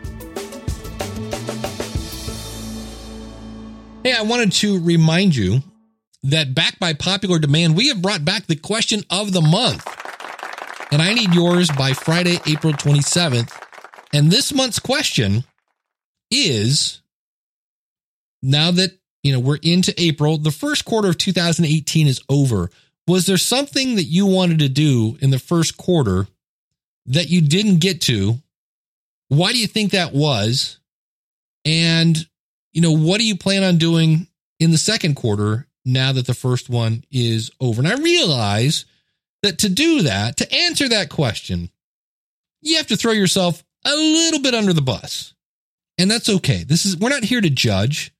Hey, 4.03 4.13
I 4.13 4.23
wanted 4.23 4.51
to 4.53 4.79
remind 4.79 5.35
you 5.35 5.61
that 6.23 6.55
back 6.55 6.79
by 6.79 6.93
popular 6.93 7.37
demand, 7.37 7.77
we 7.77 7.89
have 7.89 8.01
brought 8.01 8.25
back 8.25 8.47
the 8.47 8.55
question 8.55 9.03
of 9.11 9.31
the 9.31 9.41
month. 9.41 9.85
And 10.91 11.03
I 11.03 11.13
need 11.13 11.35
yours 11.35 11.69
by 11.69 11.93
Friday, 11.93 12.39
April 12.47 12.73
27th. 12.73 13.55
And 14.11 14.31
this 14.31 14.51
month's 14.51 14.79
question 14.79 15.43
is 16.31 17.03
now 18.41 18.71
that, 18.71 18.97
you 19.21 19.33
know, 19.33 19.39
we're 19.39 19.59
into 19.61 19.93
April, 20.01 20.39
the 20.39 20.49
first 20.49 20.83
quarter 20.83 21.09
of 21.09 21.19
2018 21.19 22.07
is 22.07 22.21
over. 22.27 22.71
Was 23.05 23.27
there 23.27 23.37
something 23.37 23.97
that 23.97 24.05
you 24.05 24.25
wanted 24.25 24.57
to 24.59 24.69
do 24.69 25.15
in 25.21 25.29
the 25.29 25.37
first 25.37 25.77
quarter 25.77 26.27
that 27.05 27.29
you 27.29 27.41
didn't 27.41 27.81
get 27.81 28.01
to? 28.01 28.39
Why 29.27 29.51
do 29.51 29.59
you 29.59 29.67
think 29.67 29.91
that 29.91 30.11
was? 30.11 30.79
And, 31.65 32.17
you 32.71 32.81
know, 32.81 32.91
what 32.91 33.19
do 33.19 33.25
you 33.25 33.35
plan 33.35 33.63
on 33.63 33.77
doing 33.77 34.27
in 34.59 34.71
the 34.71 34.77
second 34.77 35.15
quarter 35.15 35.67
now 35.85 36.11
that 36.13 36.27
the 36.27 36.33
first 36.33 36.69
one 36.69 37.03
is 37.11 37.51
over? 37.59 37.81
And 37.81 37.87
I 37.87 37.95
realize 37.95 38.85
that 39.43 39.59
to 39.59 39.69
do 39.69 40.03
that, 40.03 40.37
to 40.37 40.53
answer 40.53 40.87
that 40.89 41.09
question, 41.09 41.69
you 42.61 42.77
have 42.77 42.87
to 42.87 42.97
throw 42.97 43.11
yourself 43.11 43.63
a 43.85 43.95
little 43.95 44.41
bit 44.41 44.53
under 44.53 44.73
the 44.73 44.81
bus. 44.81 45.33
And 45.97 46.09
that's 46.09 46.29
okay. 46.29 46.63
This 46.63 46.85
is, 46.85 46.97
we're 46.97 47.09
not 47.09 47.23
here 47.23 47.41
to 47.41 47.49
judge. 47.49 48.13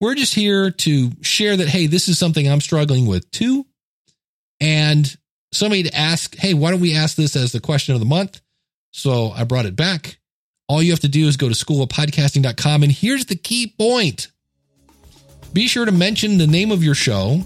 We're 0.00 0.14
just 0.14 0.34
here 0.34 0.70
to 0.70 1.10
share 1.22 1.56
that, 1.56 1.68
hey, 1.68 1.86
this 1.86 2.08
is 2.08 2.18
something 2.18 2.46
I'm 2.46 2.60
struggling 2.60 3.06
with 3.06 3.30
too. 3.30 3.66
And 4.60 5.16
somebody 5.52 5.84
to 5.84 5.96
ask, 5.96 6.36
hey, 6.36 6.54
why 6.54 6.70
don't 6.70 6.80
we 6.80 6.96
ask 6.96 7.16
this 7.16 7.36
as 7.36 7.52
the 7.52 7.60
question 7.60 7.94
of 7.94 8.00
the 8.00 8.06
month? 8.06 8.40
So 8.92 9.30
I 9.30 9.44
brought 9.44 9.66
it 9.66 9.76
back. 9.76 10.18
All 10.68 10.82
you 10.82 10.90
have 10.90 11.00
to 11.00 11.08
do 11.08 11.28
is 11.28 11.36
go 11.36 11.48
to 11.48 11.54
schoolofpodcasting.com. 11.54 12.82
And 12.82 12.92
here's 12.92 13.26
the 13.26 13.36
key 13.36 13.74
point 13.78 14.28
be 15.52 15.68
sure 15.68 15.86
to 15.86 15.92
mention 15.92 16.38
the 16.38 16.46
name 16.46 16.70
of 16.70 16.84
your 16.84 16.94
show, 16.94 17.40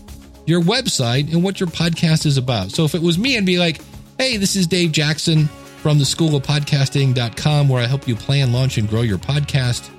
your 0.46 0.60
website, 0.60 1.32
and 1.32 1.44
what 1.44 1.60
your 1.60 1.68
podcast 1.68 2.26
is 2.26 2.38
about. 2.38 2.72
So 2.72 2.84
if 2.84 2.94
it 2.94 3.02
was 3.02 3.18
me, 3.18 3.36
I'd 3.36 3.46
be 3.46 3.58
like, 3.58 3.80
hey, 4.18 4.36
this 4.36 4.56
is 4.56 4.66
Dave 4.66 4.90
Jackson 4.90 5.46
from 5.46 5.98
the 5.98 6.04
schoolofpodcasting.com, 6.04 7.68
where 7.68 7.82
I 7.82 7.86
help 7.86 8.08
you 8.08 8.16
plan, 8.16 8.52
launch, 8.52 8.78
and 8.78 8.88
grow 8.88 9.02
your 9.02 9.18
podcast. 9.18 9.90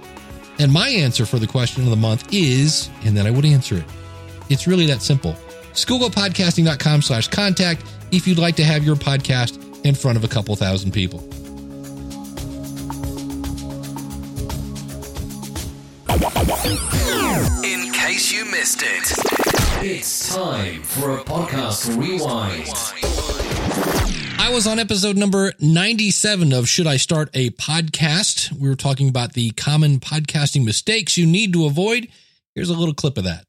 And 0.60 0.72
my 0.72 0.90
answer 0.90 1.26
for 1.26 1.40
the 1.40 1.48
question 1.48 1.84
of 1.84 1.90
the 1.90 1.96
month 1.96 2.34
is, 2.34 2.90
and 3.06 3.16
then 3.16 3.26
I 3.26 3.32
would 3.32 3.46
answer 3.46 3.78
it. 3.78 3.86
It's 4.50 4.68
really 4.68 4.86
that 4.88 5.02
simple. 5.02 5.34
Schoolofpodcasting.com 5.74 7.02
slash 7.02 7.30
contact 7.30 7.86
if 8.12 8.28
you'd 8.28 8.38
like 8.40 8.58
to 8.58 8.64
have 8.66 8.84
your 8.84 8.98
podcast 8.98 9.86
in 9.86 9.96
front 9.96 10.18
of 10.18 10.24
a 10.24 10.28
couple 10.28 10.56
thousand 10.56 10.92
people. 10.92 11.28
In 16.24 17.92
case 17.94 18.32
you 18.32 18.46
missed 18.46 18.84
it, 18.84 19.84
It's 19.84 20.36
time 20.36 20.84
for 20.84 21.18
a 21.18 21.24
podcast 21.24 21.98
rewind. 21.98 22.68
I 24.40 24.52
was 24.52 24.68
on 24.68 24.78
episode 24.78 25.18
number 25.18 25.54
97 25.60 26.54
of 26.54 26.70
Should 26.70 26.86
I 26.86 26.98
Start 26.98 27.32
a 27.34 27.50
Podcast? 27.50 28.52
We 28.52 28.70
were 28.70 28.76
talking 28.76 29.10
about 29.10 29.34
the 29.34 29.50
common 29.52 30.00
podcasting 30.00 30.64
mistakes 30.64 31.18
you 31.18 31.26
need 31.26 31.54
to 31.54 31.66
avoid. 31.66 32.08
Here's 32.54 32.70
a 32.70 32.76
little 32.76 32.94
clip 32.94 33.18
of 33.18 33.24
that. 33.24 33.46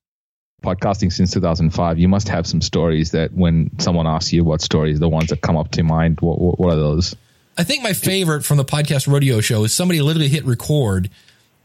podcasting 0.63 1.13
since 1.13 1.31
2005, 1.35 1.99
you 1.99 2.09
must 2.09 2.27
have 2.31 2.47
some 2.47 2.63
stories 2.63 3.11
that 3.11 3.35
when 3.35 3.71
someone 3.81 4.07
asks 4.07 4.33
you 4.33 4.45
what 4.45 4.63
stories, 4.63 4.99
the 4.99 5.11
ones 5.11 5.29
that 5.29 5.43
come 5.43 5.59
up 5.59 5.73
to 5.73 5.83
mind, 5.83 6.23
what, 6.23 6.41
what, 6.41 6.59
what 6.59 6.73
are 6.73 6.77
those? 6.77 7.15
I 7.59 7.65
think 7.65 7.83
my 7.83 7.93
favorite 7.93 8.47
from 8.47 8.57
the 8.57 8.65
podcast 8.65 9.07
rodeo 9.13 9.43
show 9.43 9.63
is 9.65 9.75
somebody 9.75 10.01
literally 10.01 10.29
hit 10.29 10.47
record 10.47 11.11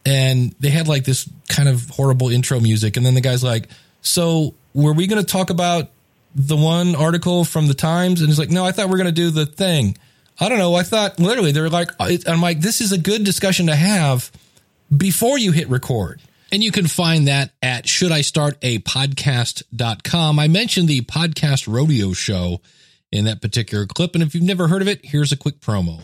and 0.07 0.55
they 0.61 0.69
had 0.69 0.87
like 0.87 1.03
this 1.03 1.29
kind 1.49 1.67
of 1.67 1.89
horrible 1.89 2.29
intro 2.29 2.61
music. 2.61 2.95
And 2.95 3.05
then 3.05 3.13
the 3.13 3.21
guy's 3.21 3.43
like, 3.43 3.67
So 4.01 4.55
were 4.73 4.93
we 4.93 5.05
going 5.05 5.21
to 5.21 5.29
talk 5.29 5.49
about 5.49 5.89
the 6.33 6.55
one 6.55 6.95
article 6.95 7.43
from 7.43 7.67
the 7.67 7.73
Times? 7.73 8.21
And 8.21 8.29
he's 8.29 8.39
like, 8.39 8.49
No, 8.49 8.63
I 8.63 8.71
thought 8.71 8.87
we 8.87 8.93
are 8.93 8.97
going 8.97 9.07
to 9.07 9.11
do 9.11 9.31
the 9.31 9.45
thing. 9.45 9.97
I 10.39 10.47
don't 10.47 10.59
know. 10.59 10.75
I 10.75 10.83
thought 10.83 11.19
literally 11.19 11.51
they're 11.51 11.67
like, 11.67 11.91
uh, 11.99 12.11
I'm 12.25 12.41
like, 12.41 12.61
this 12.61 12.79
is 12.79 12.93
a 12.93 12.97
good 12.97 13.25
discussion 13.25 13.67
to 13.67 13.75
have 13.75 14.31
before 14.95 15.37
you 15.37 15.51
hit 15.51 15.67
record. 15.67 16.21
And 16.51 16.63
you 16.63 16.71
can 16.71 16.87
find 16.87 17.27
that 17.27 17.51
at 17.61 17.83
shouldistartapodcast.com. 17.85 20.39
I 20.39 20.47
mentioned 20.47 20.87
the 20.87 21.01
podcast 21.01 21.67
rodeo 21.67 22.13
show 22.13 22.61
in 23.11 23.25
that 23.25 23.41
particular 23.41 23.85
clip. 23.85 24.13
And 24.13 24.23
if 24.23 24.33
you've 24.33 24.45
never 24.45 24.69
heard 24.69 24.81
of 24.81 24.87
it, 24.87 25.01
here's 25.03 25.33
a 25.33 25.37
quick 25.37 25.59
promo. 25.59 25.99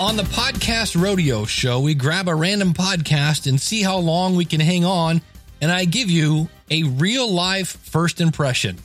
On 0.00 0.16
the 0.16 0.24
podcast 0.24 1.00
rodeo 1.00 1.44
show, 1.44 1.78
we 1.78 1.94
grab 1.94 2.26
a 2.26 2.34
random 2.34 2.72
podcast 2.74 3.46
and 3.46 3.60
see 3.60 3.80
how 3.80 3.98
long 3.98 4.34
we 4.34 4.44
can 4.44 4.58
hang 4.58 4.84
on. 4.84 5.22
And 5.60 5.70
I 5.70 5.84
give 5.84 6.10
you 6.10 6.48
a 6.68 6.82
real 6.82 7.30
life 7.30 7.76
first 7.76 8.20
impression. 8.20 8.78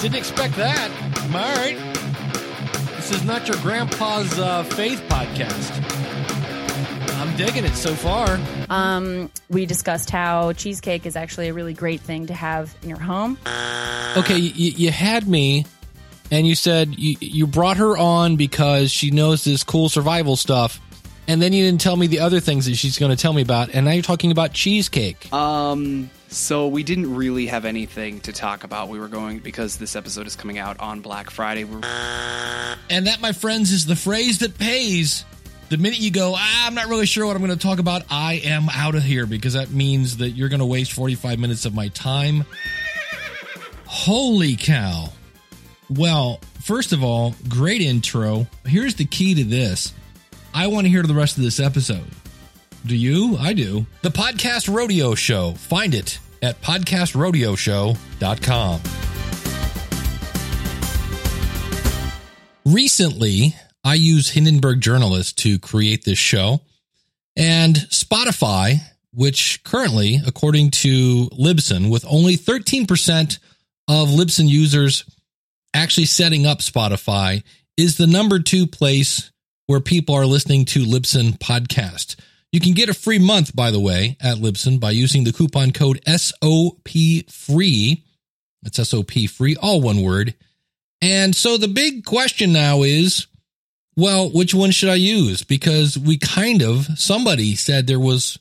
Didn't 0.00 0.14
expect 0.14 0.54
that. 0.56 0.90
All 1.34 1.56
right. 1.56 1.76
This 2.96 3.10
is 3.10 3.24
not 3.24 3.48
your 3.48 3.56
grandpa's 3.58 4.38
uh, 4.38 4.62
faith 4.62 5.02
podcast. 5.08 5.72
I'm 7.20 7.36
digging 7.36 7.64
it 7.64 7.74
so 7.74 7.94
far. 7.94 8.38
Um, 8.70 9.28
we 9.50 9.66
discussed 9.66 10.08
how 10.08 10.52
cheesecake 10.52 11.04
is 11.04 11.16
actually 11.16 11.48
a 11.48 11.52
really 11.52 11.74
great 11.74 12.00
thing 12.00 12.26
to 12.28 12.34
have 12.34 12.72
in 12.82 12.90
your 12.90 13.00
home. 13.00 13.38
Okay, 14.16 14.36
you, 14.38 14.70
you 14.70 14.90
had 14.92 15.26
me, 15.28 15.66
and 16.30 16.46
you 16.46 16.54
said 16.54 16.98
you, 16.98 17.16
you 17.20 17.46
brought 17.46 17.76
her 17.76 17.96
on 17.96 18.36
because 18.36 18.90
she 18.90 19.10
knows 19.10 19.44
this 19.44 19.64
cool 19.64 19.88
survival 19.88 20.36
stuff, 20.36 20.80
and 21.28 21.40
then 21.40 21.52
you 21.52 21.64
didn't 21.64 21.80
tell 21.80 21.96
me 21.96 22.06
the 22.06 22.20
other 22.20 22.40
things 22.40 22.66
that 22.66 22.76
she's 22.76 22.98
going 22.98 23.10
to 23.10 23.20
tell 23.20 23.32
me 23.32 23.42
about, 23.42 23.70
and 23.74 23.86
now 23.86 23.92
you're 23.92 24.02
talking 24.02 24.30
about 24.30 24.52
cheesecake. 24.52 25.32
Um, 25.32 26.10
so 26.28 26.66
we 26.66 26.82
didn't 26.82 27.14
really 27.14 27.46
have 27.46 27.64
anything 27.64 28.20
to 28.22 28.32
talk 28.32 28.64
about. 28.64 28.88
We 28.88 28.98
were 28.98 29.08
going 29.08 29.38
because 29.38 29.76
this 29.76 29.94
episode 29.94 30.26
is 30.26 30.34
coming 30.34 30.58
out 30.58 30.80
on 30.80 31.00
Black 31.00 31.30
Friday. 31.30 31.64
We're, 31.64 31.80
And 32.90 33.06
that, 33.06 33.20
my 33.20 33.32
friends, 33.32 33.70
is 33.70 33.86
the 33.86 33.96
phrase 33.96 34.40
that 34.40 34.58
pays. 34.58 35.24
The 35.68 35.78
minute 35.78 36.00
you 36.00 36.10
go, 36.10 36.34
ah, 36.36 36.66
I'm 36.66 36.74
not 36.74 36.88
really 36.88 37.06
sure 37.06 37.24
what 37.24 37.36
I'm 37.36 37.42
going 37.44 37.56
to 37.56 37.66
talk 37.66 37.78
about, 37.78 38.02
I 38.10 38.34
am 38.44 38.68
out 38.68 38.96
of 38.96 39.02
here 39.02 39.26
because 39.26 39.54
that 39.54 39.70
means 39.70 40.18
that 40.18 40.30
you're 40.30 40.48
going 40.48 40.60
to 40.60 40.66
waste 40.66 40.92
45 40.92 41.38
minutes 41.38 41.64
of 41.64 41.74
my 41.74 41.88
time. 41.88 42.44
Holy 43.86 44.56
cow. 44.56 45.10
Well, 45.90 46.40
first 46.62 46.92
of 46.92 47.04
all, 47.04 47.34
great 47.48 47.82
intro. 47.82 48.46
Here's 48.64 48.94
the 48.94 49.04
key 49.04 49.34
to 49.34 49.44
this 49.44 49.92
I 50.52 50.66
want 50.68 50.86
to 50.86 50.90
hear 50.90 51.02
the 51.02 51.14
rest 51.14 51.36
of 51.36 51.42
this 51.42 51.60
episode. 51.60 52.06
Do 52.86 52.96
you? 52.96 53.36
I 53.38 53.52
do. 53.54 53.86
The 54.02 54.10
Podcast 54.10 54.72
Rodeo 54.72 55.14
Show. 55.14 55.52
Find 55.52 55.94
it 55.94 56.18
at 56.42 56.60
podcastrodeoshow.com. 56.60 58.80
Recently, 62.66 63.54
I 63.82 63.94
use 63.94 64.30
Hindenburg 64.30 64.80
Journalist 64.80 65.38
to 65.38 65.58
create 65.58 66.04
this 66.04 66.18
show, 66.18 66.60
and 67.36 67.76
Spotify, 67.90 68.76
which 69.12 69.62
currently, 69.64 70.20
according 70.26 70.70
to 70.70 71.28
Libsyn, 71.30 71.90
with 71.90 72.04
only 72.08 72.36
13% 72.36 73.38
of 73.88 74.08
Libsyn 74.08 74.48
users 74.48 75.04
actually 75.74 76.06
setting 76.06 76.46
up 76.46 76.60
Spotify, 76.60 77.42
is 77.76 77.96
the 77.96 78.06
number 78.06 78.38
two 78.38 78.66
place 78.66 79.30
where 79.66 79.80
people 79.80 80.14
are 80.14 80.26
listening 80.26 80.64
to 80.66 80.84
Libsyn 80.84 81.38
podcast. 81.38 82.16
You 82.52 82.60
can 82.60 82.74
get 82.74 82.88
a 82.88 82.94
free 82.94 83.18
month, 83.18 83.54
by 83.56 83.72
the 83.72 83.80
way, 83.80 84.16
at 84.20 84.38
Libsyn 84.38 84.78
by 84.78 84.92
using 84.92 85.24
the 85.24 85.32
coupon 85.32 85.72
code 85.72 86.00
SOP 86.06 86.88
free. 87.28 88.04
That's 88.62 88.88
SOP 88.88 89.12
free, 89.28 89.56
all 89.56 89.80
one 89.80 90.02
word. 90.02 90.34
And 91.02 91.34
so 91.34 91.58
the 91.58 91.68
big 91.68 92.04
question 92.04 92.52
now 92.52 92.82
is, 92.82 93.26
well, 93.96 94.30
which 94.30 94.54
one 94.54 94.70
should 94.70 94.88
I 94.88 94.94
use? 94.94 95.42
Because 95.42 95.98
we 95.98 96.16
kind 96.16 96.62
of, 96.62 96.86
somebody 96.96 97.56
said 97.56 97.86
there 97.86 98.00
was 98.00 98.38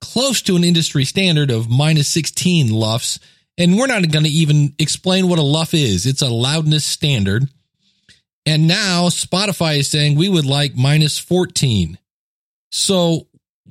close 0.00 0.40
to 0.42 0.56
an 0.56 0.64
industry 0.64 1.04
standard 1.04 1.50
of 1.50 1.68
minus 1.68 2.08
16 2.08 2.68
LUFs. 2.68 3.18
And 3.58 3.76
we're 3.76 3.88
not 3.88 4.08
going 4.10 4.24
to 4.24 4.30
even 4.30 4.74
explain 4.78 5.28
what 5.28 5.38
a 5.38 5.42
LUF 5.42 5.74
is. 5.74 6.06
It's 6.06 6.22
a 6.22 6.30
loudness 6.30 6.84
standard. 6.84 7.48
And 8.46 8.66
now 8.66 9.08
Spotify 9.08 9.78
is 9.78 9.90
saying 9.90 10.16
we 10.16 10.28
would 10.28 10.46
like 10.46 10.74
minus 10.76 11.18
14. 11.18 11.98
So 12.70 13.26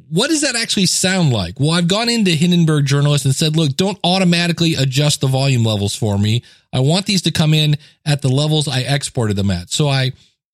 what 0.10 0.30
does 0.30 0.41
that 0.41 0.56
actually 0.56 0.86
sound 0.86 1.32
like? 1.32 1.60
Well, 1.60 1.71
I've 1.71 1.88
gone 1.88 2.10
into 2.10 2.32
Hindenburg 2.32 2.86
Journalist 2.86 3.26
and 3.26 3.34
said, 3.34 3.56
look, 3.56 3.76
don't 3.76 3.97
automatically 4.04 4.76
adjust 4.76 5.21
the 5.21 5.28
volume 5.28 5.63
levels 5.63 5.95
for 5.95 6.17
me. 6.17 6.43
I 6.71 6.80
want 6.80 7.06
these 7.06 7.23
to 7.23 7.32
come 7.32 7.54
in 7.54 7.78
at 8.06 8.21
the 8.21 8.30
levels 8.30 8.67
I 8.67 8.82
exported 8.82 9.36
them 9.36 9.52
at. 9.52 9.71
So 9.71 9.88
I 9.88 10.12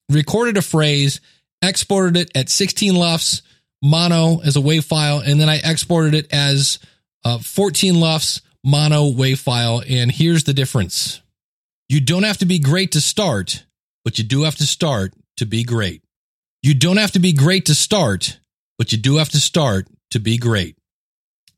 recorded 0.08 0.56
a 0.56 0.62
phrase, 0.62 1.20
exported 1.60 2.16
it 2.16 2.36
at 2.36 2.48
16 2.48 2.94
LUFs, 2.94 3.42
mono 3.82 4.40
as 4.40 4.56
a 4.56 4.60
WAV 4.60 4.84
file, 4.84 5.18
and 5.18 5.40
then 5.40 5.48
I 5.48 5.60
exported 5.62 6.14
it 6.14 6.32
as 6.32 6.78
uh, 7.24 7.38
14 7.38 7.94
LUFs, 7.94 8.40
mono 8.64 9.10
WAV 9.10 9.38
file. 9.38 9.82
And 9.88 10.10
here's 10.10 10.44
the 10.44 10.54
difference. 10.54 11.20
You 11.88 12.00
don't 12.00 12.22
have 12.22 12.38
to 12.38 12.46
be 12.46 12.58
great 12.58 12.92
to 12.92 13.00
start, 13.00 13.64
but 14.04 14.18
you 14.18 14.24
do 14.24 14.42
have 14.42 14.56
to 14.56 14.66
start 14.66 15.12
to 15.36 15.46
be 15.46 15.64
great. 15.64 16.02
You 16.62 16.74
don't 16.74 16.96
have 16.96 17.12
to 17.12 17.18
be 17.18 17.32
great 17.32 17.66
to 17.66 17.74
start, 17.74 18.38
but 18.78 18.90
you 18.90 18.98
do 18.98 19.16
have 19.16 19.28
to 19.30 19.40
start 19.40 19.86
to 20.12 20.18
be 20.18 20.38
great. 20.38 20.78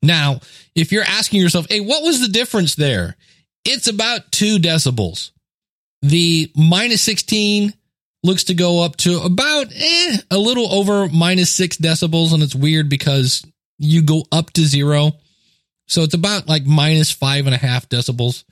Now, 0.01 0.41
if 0.75 0.91
you're 0.91 1.03
asking 1.03 1.41
yourself, 1.41 1.67
hey, 1.69 1.79
what 1.79 2.03
was 2.03 2.21
the 2.21 2.27
difference 2.27 2.75
there? 2.75 3.15
It's 3.65 3.87
about 3.87 4.31
two 4.31 4.57
decibels. 4.57 5.31
The 6.01 6.51
minus 6.55 7.01
16 7.01 7.73
looks 8.23 8.45
to 8.45 8.53
go 8.53 8.83
up 8.83 8.97
to 8.97 9.21
about 9.21 9.67
eh, 9.73 10.17
a 10.29 10.37
little 10.37 10.71
over 10.71 11.07
minus 11.07 11.51
six 11.51 11.77
decibels. 11.77 12.33
And 12.33 12.43
it's 12.43 12.55
weird 12.55 12.89
because 12.89 13.45
you 13.79 14.01
go 14.01 14.23
up 14.31 14.51
to 14.53 14.65
zero. 14.65 15.13
So 15.87 16.03
it's 16.03 16.13
about 16.13 16.47
like 16.47 16.65
minus 16.65 17.11
five 17.11 17.45
and 17.45 17.55
a 17.55 17.57
half 17.57 17.89
decibels. 17.89 18.43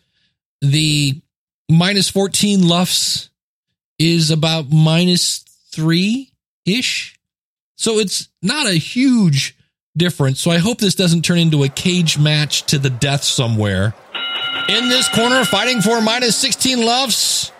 The 0.62 1.22
minus 1.70 2.10
14 2.10 2.62
LUFs 2.62 3.30
is 4.00 4.32
about 4.32 4.72
minus 4.72 5.40
three 5.72 6.32
ish. 6.66 7.20
So 7.76 8.00
it's 8.00 8.30
not 8.42 8.68
a 8.68 8.74
huge 8.74 9.58
difference. 9.98 10.40
So 10.40 10.52
I 10.52 10.58
hope 10.58 10.80
this 10.80 10.96
doesn't 10.96 11.24
turn 11.24 11.38
into 11.38 11.64
a 11.64 11.70
cage 11.70 12.18
match 12.18 12.64
to 12.68 12.80
the 12.80 12.90
death 12.90 13.24
somewhere. 13.24 13.94
In 14.70 14.90
this 14.90 15.08
corner, 15.10 15.46
fighting 15.46 15.82
for 15.82 16.02
minus 16.02 16.36
16 16.38 16.80
LUFs, 16.80 17.52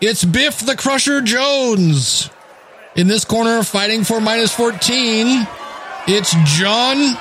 it's 0.00 0.24
Biff 0.24 0.60
the 0.60 0.76
Crusher 0.76 1.20
Jones. 1.20 2.30
In 2.96 3.08
this 3.08 3.24
corner, 3.24 3.62
fighting 3.64 4.04
for 4.04 4.20
minus 4.20 4.54
14, 4.54 5.46
it's 6.06 6.34
John 6.56 7.18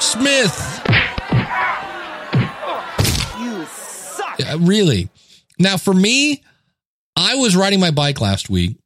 Smith. 0.00 1.07
Really. 4.58 5.08
Now, 5.58 5.76
for 5.76 5.92
me, 5.94 6.42
I 7.16 7.34
was 7.36 7.56
riding 7.56 7.80
my 7.80 7.90
bike 7.90 8.20
last 8.20 8.48
week, 8.48 8.76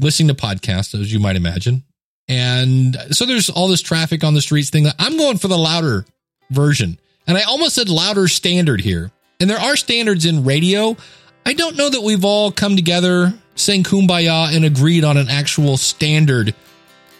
listening 0.00 0.28
to 0.28 0.34
podcasts, 0.34 0.98
as 0.98 1.12
you 1.12 1.20
might 1.20 1.36
imagine. 1.36 1.84
And 2.28 2.96
so 3.10 3.26
there's 3.26 3.50
all 3.50 3.68
this 3.68 3.82
traffic 3.82 4.24
on 4.24 4.34
the 4.34 4.40
streets 4.40 4.70
thing. 4.70 4.86
I'm 4.98 5.16
going 5.16 5.38
for 5.38 5.48
the 5.48 5.58
louder 5.58 6.06
version. 6.50 6.98
And 7.26 7.36
I 7.36 7.42
almost 7.42 7.74
said 7.74 7.88
louder 7.88 8.28
standard 8.28 8.80
here. 8.80 9.10
And 9.40 9.50
there 9.50 9.58
are 9.58 9.76
standards 9.76 10.24
in 10.24 10.44
radio. 10.44 10.96
I 11.44 11.52
don't 11.52 11.76
know 11.76 11.90
that 11.90 12.00
we've 12.00 12.24
all 12.24 12.50
come 12.50 12.74
together, 12.76 13.34
sang 13.54 13.82
kumbaya, 13.82 14.54
and 14.54 14.64
agreed 14.64 15.04
on 15.04 15.16
an 15.16 15.28
actual 15.28 15.76
standard 15.76 16.54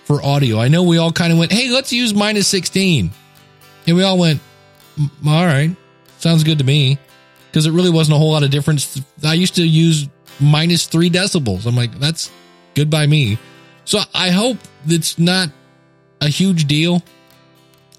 for 0.04 0.22
audio. 0.22 0.58
I 0.58 0.68
know 0.68 0.82
we 0.84 0.98
all 0.98 1.12
kind 1.12 1.32
of 1.32 1.38
went, 1.38 1.52
hey, 1.52 1.70
let's 1.70 1.92
use 1.92 2.14
minus 2.14 2.48
16. 2.48 3.10
And 3.86 3.96
we 3.96 4.02
all 4.02 4.18
went, 4.18 4.40
"Mm, 4.98 5.10
all 5.26 5.46
right, 5.46 5.76
sounds 6.18 6.42
good 6.42 6.58
to 6.58 6.64
me. 6.64 6.98
Because 7.50 7.66
it 7.66 7.72
really 7.72 7.90
wasn't 7.90 8.16
a 8.16 8.18
whole 8.18 8.32
lot 8.32 8.42
of 8.42 8.50
difference. 8.50 9.00
I 9.24 9.34
used 9.34 9.56
to 9.56 9.66
use 9.66 10.08
minus 10.40 10.86
three 10.86 11.10
decibels. 11.10 11.66
I'm 11.66 11.76
like, 11.76 11.98
that's 11.98 12.30
good 12.74 12.90
by 12.90 13.06
me. 13.06 13.38
So 13.84 14.00
I 14.14 14.30
hope 14.30 14.58
it's 14.86 15.18
not 15.18 15.48
a 16.20 16.28
huge 16.28 16.66
deal. 16.66 17.02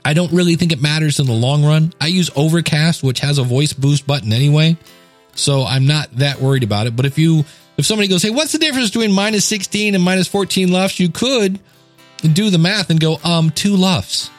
I 0.05 0.13
don't 0.13 0.31
really 0.31 0.55
think 0.55 0.71
it 0.71 0.81
matters 0.81 1.19
in 1.19 1.25
the 1.25 1.33
long 1.33 1.65
run. 1.65 1.93
I 1.99 2.07
use 2.07 2.29
Overcast, 2.35 3.03
which 3.03 3.19
has 3.19 3.37
a 3.37 3.43
voice 3.43 3.73
boost 3.73 4.07
button 4.07 4.31
anyway. 4.31 4.77
So 5.35 5.63
I'm 5.63 5.85
not 5.85 6.11
that 6.17 6.39
worried 6.39 6.63
about 6.63 6.87
it. 6.87 6.95
But 6.95 7.05
if 7.05 7.17
you, 7.17 7.43
if 7.77 7.85
somebody 7.85 8.07
goes, 8.07 8.23
Hey, 8.23 8.29
what's 8.29 8.51
the 8.51 8.57
difference 8.57 8.89
between 8.89 9.11
minus 9.11 9.45
16 9.45 9.95
and 9.95 10.03
minus 10.03 10.27
14 10.27 10.71
lufs? 10.71 10.99
You 10.99 11.09
could 11.09 11.59
do 12.21 12.49
the 12.49 12.57
math 12.57 12.89
and 12.89 12.99
go, 12.99 13.17
um, 13.23 13.49
two 13.49 13.75
lufs. 13.75 14.29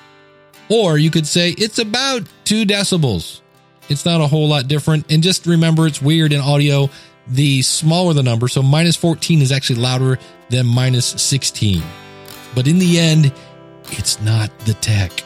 Or 0.69 0.99
you 0.99 1.11
could 1.11 1.27
say 1.27 1.51
it's 1.51 1.79
about 1.79 2.23
two 2.45 2.65
decibels. 2.65 3.41
It's 3.89 4.05
not 4.05 4.21
a 4.21 4.27
whole 4.27 4.49
lot 4.49 4.69
different. 4.69 5.11
And 5.11 5.23
just 5.23 5.47
remember, 5.47 5.87
it's 5.87 6.03
weird 6.03 6.33
in 6.33 6.41
audio. 6.41 6.91
The 7.27 7.63
smaller 7.63 8.15
the 8.15 8.23
number, 8.23 8.49
so 8.49 8.63
minus 8.63 8.97
14 8.97 9.43
is 9.43 9.53
actually 9.53 9.81
louder 9.81 10.19
than 10.49 10.67
minus 10.67 11.07
16. 11.07 11.83
But 12.55 12.67
in 12.67 12.79
the 12.79 12.99
end, 12.99 13.33
it's 13.91 14.21
not 14.23 14.57
the 14.61 14.75
tech. 14.75 15.25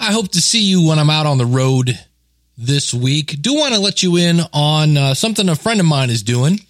I 0.00 0.12
hope 0.12 0.30
to 0.32 0.40
see 0.40 0.62
you 0.62 0.86
when 0.86 0.98
I'm 1.00 1.10
out 1.10 1.26
on 1.26 1.38
the 1.38 1.46
road 1.46 1.98
this 2.56 2.94
week. 2.94 3.42
Do 3.42 3.54
want 3.54 3.74
to 3.74 3.80
let 3.80 4.02
you 4.02 4.16
in 4.16 4.40
on 4.52 4.96
uh, 4.96 5.14
something 5.14 5.48
a 5.48 5.56
friend 5.56 5.80
of 5.80 5.86
mine 5.86 6.10
is 6.10 6.22
doing, 6.22 6.60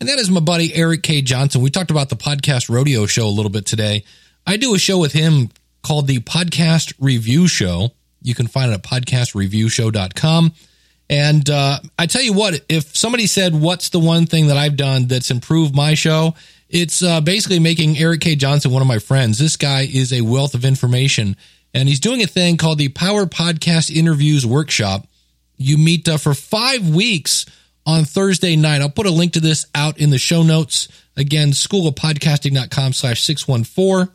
and 0.00 0.08
that 0.08 0.18
is 0.18 0.30
my 0.30 0.40
buddy 0.40 0.74
Eric 0.74 1.02
K. 1.02 1.22
Johnson. 1.22 1.62
We 1.62 1.70
talked 1.70 1.90
about 1.90 2.08
the 2.08 2.16
podcast 2.16 2.68
rodeo 2.68 3.06
show 3.06 3.26
a 3.26 3.30
little 3.30 3.50
bit 3.50 3.66
today. 3.66 4.04
I 4.46 4.56
do 4.56 4.74
a 4.74 4.78
show 4.78 4.98
with 4.98 5.12
him 5.12 5.50
called 5.82 6.06
the 6.06 6.20
Podcast 6.20 6.92
Review 6.98 7.48
Show. 7.48 7.90
You 8.22 8.34
can 8.34 8.46
find 8.46 8.72
it 8.72 8.74
at 8.74 8.82
podcastreviewshow.com. 8.82 10.52
And 11.08 11.48
uh, 11.48 11.78
I 11.98 12.06
tell 12.06 12.22
you 12.22 12.32
what, 12.32 12.60
if 12.68 12.96
somebody 12.96 13.26
said, 13.26 13.54
What's 13.54 13.90
the 13.90 14.00
one 14.00 14.26
thing 14.26 14.48
that 14.48 14.56
I've 14.56 14.76
done 14.76 15.06
that's 15.06 15.30
improved 15.30 15.74
my 15.74 15.94
show? 15.94 16.34
It's 16.68 17.02
uh, 17.02 17.20
basically 17.20 17.60
making 17.60 17.96
Eric 17.96 18.22
K. 18.22 18.34
Johnson 18.34 18.72
one 18.72 18.82
of 18.82 18.88
my 18.88 18.98
friends. 18.98 19.38
This 19.38 19.56
guy 19.56 19.82
is 19.82 20.12
a 20.12 20.22
wealth 20.22 20.54
of 20.54 20.64
information, 20.64 21.36
and 21.72 21.88
he's 21.88 22.00
doing 22.00 22.22
a 22.22 22.26
thing 22.26 22.56
called 22.56 22.78
the 22.78 22.88
Power 22.88 23.26
Podcast 23.26 23.94
Interviews 23.94 24.44
Workshop. 24.44 25.06
You 25.56 25.78
meet 25.78 26.08
uh, 26.08 26.18
for 26.18 26.34
five 26.34 26.88
weeks 26.88 27.46
on 27.86 28.04
Thursday 28.04 28.56
night. 28.56 28.82
I'll 28.82 28.90
put 28.90 29.06
a 29.06 29.10
link 29.10 29.34
to 29.34 29.40
this 29.40 29.66
out 29.74 29.98
in 29.98 30.10
the 30.10 30.18
show 30.18 30.42
notes. 30.42 30.88
Again, 31.16 31.52
schoolofpodcasting.com 31.52 32.92
slash 32.92 33.22
614. 33.22 34.12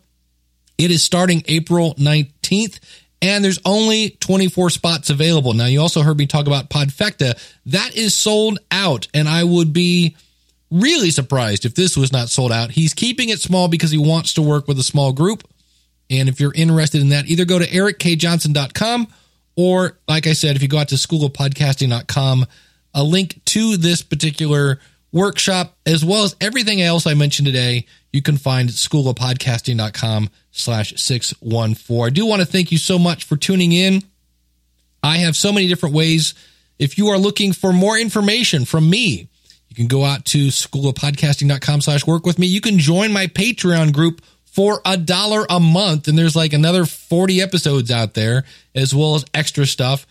It 0.77 0.91
is 0.91 1.03
starting 1.03 1.43
April 1.47 1.95
19th 1.95 2.79
and 3.21 3.45
there's 3.45 3.59
only 3.65 4.11
24 4.19 4.71
spots 4.71 5.09
available. 5.09 5.53
Now, 5.53 5.65
you 5.65 5.79
also 5.79 6.01
heard 6.01 6.17
me 6.17 6.25
talk 6.25 6.47
about 6.47 6.69
Podfecta. 6.69 7.39
That 7.67 7.95
is 7.95 8.15
sold 8.15 8.59
out, 8.71 9.07
and 9.13 9.29
I 9.29 9.43
would 9.43 9.73
be 9.73 10.15
really 10.71 11.11
surprised 11.11 11.65
if 11.65 11.75
this 11.75 11.95
was 11.95 12.11
not 12.11 12.29
sold 12.29 12.51
out. 12.51 12.71
He's 12.71 12.93
keeping 12.93 13.29
it 13.29 13.39
small 13.39 13.67
because 13.67 13.91
he 13.91 13.97
wants 13.97 14.33
to 14.35 14.41
work 14.41 14.67
with 14.67 14.79
a 14.79 14.83
small 14.83 15.13
group. 15.13 15.47
And 16.09 16.29
if 16.29 16.39
you're 16.39 16.53
interested 16.53 17.01
in 17.01 17.09
that, 17.09 17.27
either 17.27 17.45
go 17.45 17.59
to 17.59 17.67
erickjohnson.com 17.67 19.07
or, 19.55 19.97
like 20.07 20.27
I 20.27 20.33
said, 20.33 20.55
if 20.55 20.61
you 20.61 20.67
go 20.67 20.79
out 20.79 20.89
to 20.89 20.95
schoolofpodcasting.com, 20.95 22.45
a 22.93 23.03
link 23.03 23.43
to 23.45 23.77
this 23.77 24.01
particular 24.01 24.79
workshop, 25.11 25.75
as 25.85 26.03
well 26.05 26.23
as 26.23 26.35
everything 26.39 26.81
else 26.81 27.05
I 27.05 27.13
mentioned 27.13 27.45
today, 27.45 27.85
you 28.11 28.21
can 28.21 28.37
find 28.37 28.69
at 28.69 28.75
schoolofpodcasting.com 28.75 30.29
slash 30.51 30.93
614. 30.95 32.05
I 32.05 32.09
do 32.09 32.25
want 32.25 32.41
to 32.41 32.45
thank 32.45 32.71
you 32.71 32.77
so 32.77 32.99
much 32.99 33.23
for 33.23 33.37
tuning 33.37 33.71
in. 33.71 34.03
I 35.03 35.17
have 35.17 35.35
so 35.35 35.51
many 35.51 35.67
different 35.67 35.95
ways. 35.95 36.33
If 36.77 36.97
you 36.97 37.07
are 37.07 37.17
looking 37.17 37.53
for 37.53 37.73
more 37.73 37.97
information 37.97 38.65
from 38.65 38.89
me, 38.89 39.27
you 39.69 39.75
can 39.75 39.87
go 39.87 40.03
out 40.03 40.25
to 40.25 40.47
schoolofpodcasting.com 40.47 41.81
slash 41.81 42.05
work 42.05 42.25
with 42.25 42.37
me. 42.37 42.47
You 42.47 42.61
can 42.61 42.77
join 42.77 43.13
my 43.13 43.27
Patreon 43.27 43.93
group 43.93 44.21
for 44.45 44.81
a 44.85 44.97
dollar 44.97 45.45
a 45.49 45.59
month. 45.59 46.07
And 46.07 46.17
there's 46.17 46.35
like 46.35 46.53
another 46.53 46.85
40 46.85 47.41
episodes 47.41 47.89
out 47.89 48.13
there, 48.13 48.43
as 48.75 48.93
well 48.93 49.15
as 49.15 49.25
extra 49.33 49.65
stuff. 49.65 50.05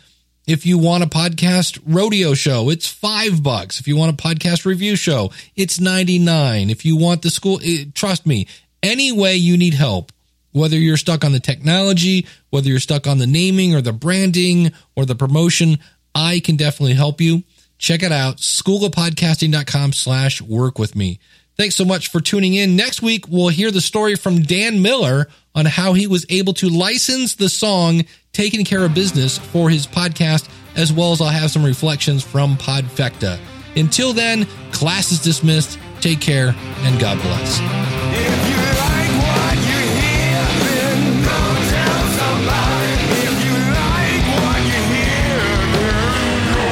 If 0.50 0.66
you 0.66 0.78
want 0.78 1.04
a 1.04 1.06
podcast 1.06 1.80
rodeo 1.86 2.34
show, 2.34 2.70
it's 2.70 2.88
five 2.88 3.40
bucks. 3.40 3.78
If 3.78 3.86
you 3.86 3.96
want 3.96 4.20
a 4.20 4.20
podcast 4.20 4.64
review 4.64 4.96
show, 4.96 5.30
it's 5.54 5.78
99. 5.78 6.70
If 6.70 6.84
you 6.84 6.96
want 6.96 7.22
the 7.22 7.30
school, 7.30 7.60
it, 7.62 7.94
trust 7.94 8.26
me, 8.26 8.48
any 8.82 9.12
way 9.12 9.36
you 9.36 9.56
need 9.56 9.74
help, 9.74 10.10
whether 10.50 10.76
you're 10.76 10.96
stuck 10.96 11.24
on 11.24 11.30
the 11.30 11.38
technology, 11.38 12.26
whether 12.48 12.68
you're 12.68 12.80
stuck 12.80 13.06
on 13.06 13.18
the 13.18 13.28
naming 13.28 13.76
or 13.76 13.80
the 13.80 13.92
branding 13.92 14.72
or 14.96 15.06
the 15.06 15.14
promotion, 15.14 15.78
I 16.16 16.40
can 16.40 16.56
definitely 16.56 16.94
help 16.94 17.20
you. 17.20 17.44
Check 17.78 18.02
it 18.02 18.10
out, 18.10 18.38
schoolofpodcasting.com 18.38 19.92
slash 19.92 20.42
work 20.42 20.80
with 20.80 20.96
me. 20.96 21.20
Thanks 21.56 21.76
so 21.76 21.84
much 21.84 22.08
for 22.08 22.20
tuning 22.20 22.54
in. 22.54 22.74
Next 22.74 23.02
week, 23.02 23.28
we'll 23.28 23.50
hear 23.50 23.70
the 23.70 23.80
story 23.80 24.16
from 24.16 24.42
Dan 24.42 24.82
Miller 24.82 25.28
on 25.54 25.66
how 25.66 25.92
he 25.92 26.08
was 26.08 26.26
able 26.28 26.54
to 26.54 26.68
license 26.68 27.36
the 27.36 27.48
song 27.48 28.04
Taking 28.32 28.64
Care 28.64 28.84
of 28.84 28.94
Business 28.94 29.38
for 29.38 29.68
his 29.70 29.86
podcast, 29.86 30.48
as 30.76 30.92
well 30.92 31.12
as 31.12 31.20
I'll 31.20 31.28
have 31.28 31.50
some 31.50 31.64
reflections 31.64 32.22
from 32.22 32.56
Podfecta. 32.56 33.38
Until 33.76 34.12
then, 34.12 34.46
class 34.72 35.12
is 35.12 35.20
dismissed. 35.20 35.78
Take 36.00 36.20
care 36.20 36.54
and 36.56 37.00
God 37.00 37.20
bless. 37.20 37.58
If 37.60 37.66
you 38.48 38.56
like 38.80 39.10
what 39.20 39.56
you 39.58 39.80
hear, 40.00 40.42
then 40.64 41.22
go 41.22 41.38
tell 41.70 42.04
somebody. 42.18 42.94
If 43.20 43.36
you 43.44 43.56
like 43.76 44.24
what 44.40 44.60
you 44.64 44.80
hear, 44.94 45.38
then 45.76 46.34
go 46.54 46.64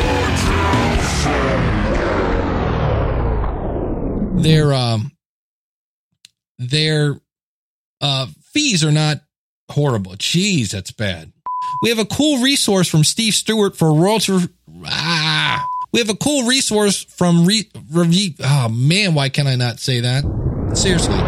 tell 4.35 4.43
Their 4.43 4.73
um 4.73 5.13
their 6.59 7.21
uh 8.01 8.27
fees 8.53 8.83
are 8.85 8.93
not 8.93 9.21
horrible. 9.71 10.13
Jeez, 10.13 10.71
that's 10.71 10.91
bad. 10.93 11.33
We 11.83 11.91
have 11.91 11.99
a 11.99 12.05
cool 12.05 12.43
resource 12.43 12.89
from 12.89 13.05
Steve 13.05 13.35
Stewart 13.35 13.77
for 13.77 13.93
royalty. 13.93 14.49
Ah, 14.85 15.67
we 15.93 16.01
have 16.01 16.11
a 16.11 16.17
cool 16.17 16.45
resource 16.47 17.05
from 17.05 17.47
re, 17.47 17.69
review. 17.93 18.35
Oh 18.43 18.69
man, 18.69 19.15
why 19.15 19.29
can 19.29 19.47
I 19.47 19.57
not 19.57 19.79
say 19.79 20.01
that? 20.01 20.25
Seriously. 20.75 21.19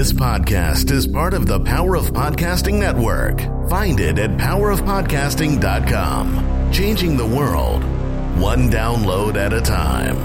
This 0.00 0.14
podcast 0.14 0.90
is 0.90 1.06
part 1.06 1.34
of 1.34 1.46
the 1.46 1.60
Power 1.60 1.94
of 1.94 2.06
Podcasting 2.06 2.78
Network. 2.78 3.42
Find 3.68 4.00
it 4.00 4.18
at 4.18 4.30
powerofpodcasting.com. 4.38 6.72
Changing 6.72 7.18
the 7.18 7.26
world, 7.26 7.84
one 8.40 8.70
download 8.70 9.36
at 9.36 9.52
a 9.52 9.60
time. 9.60 10.16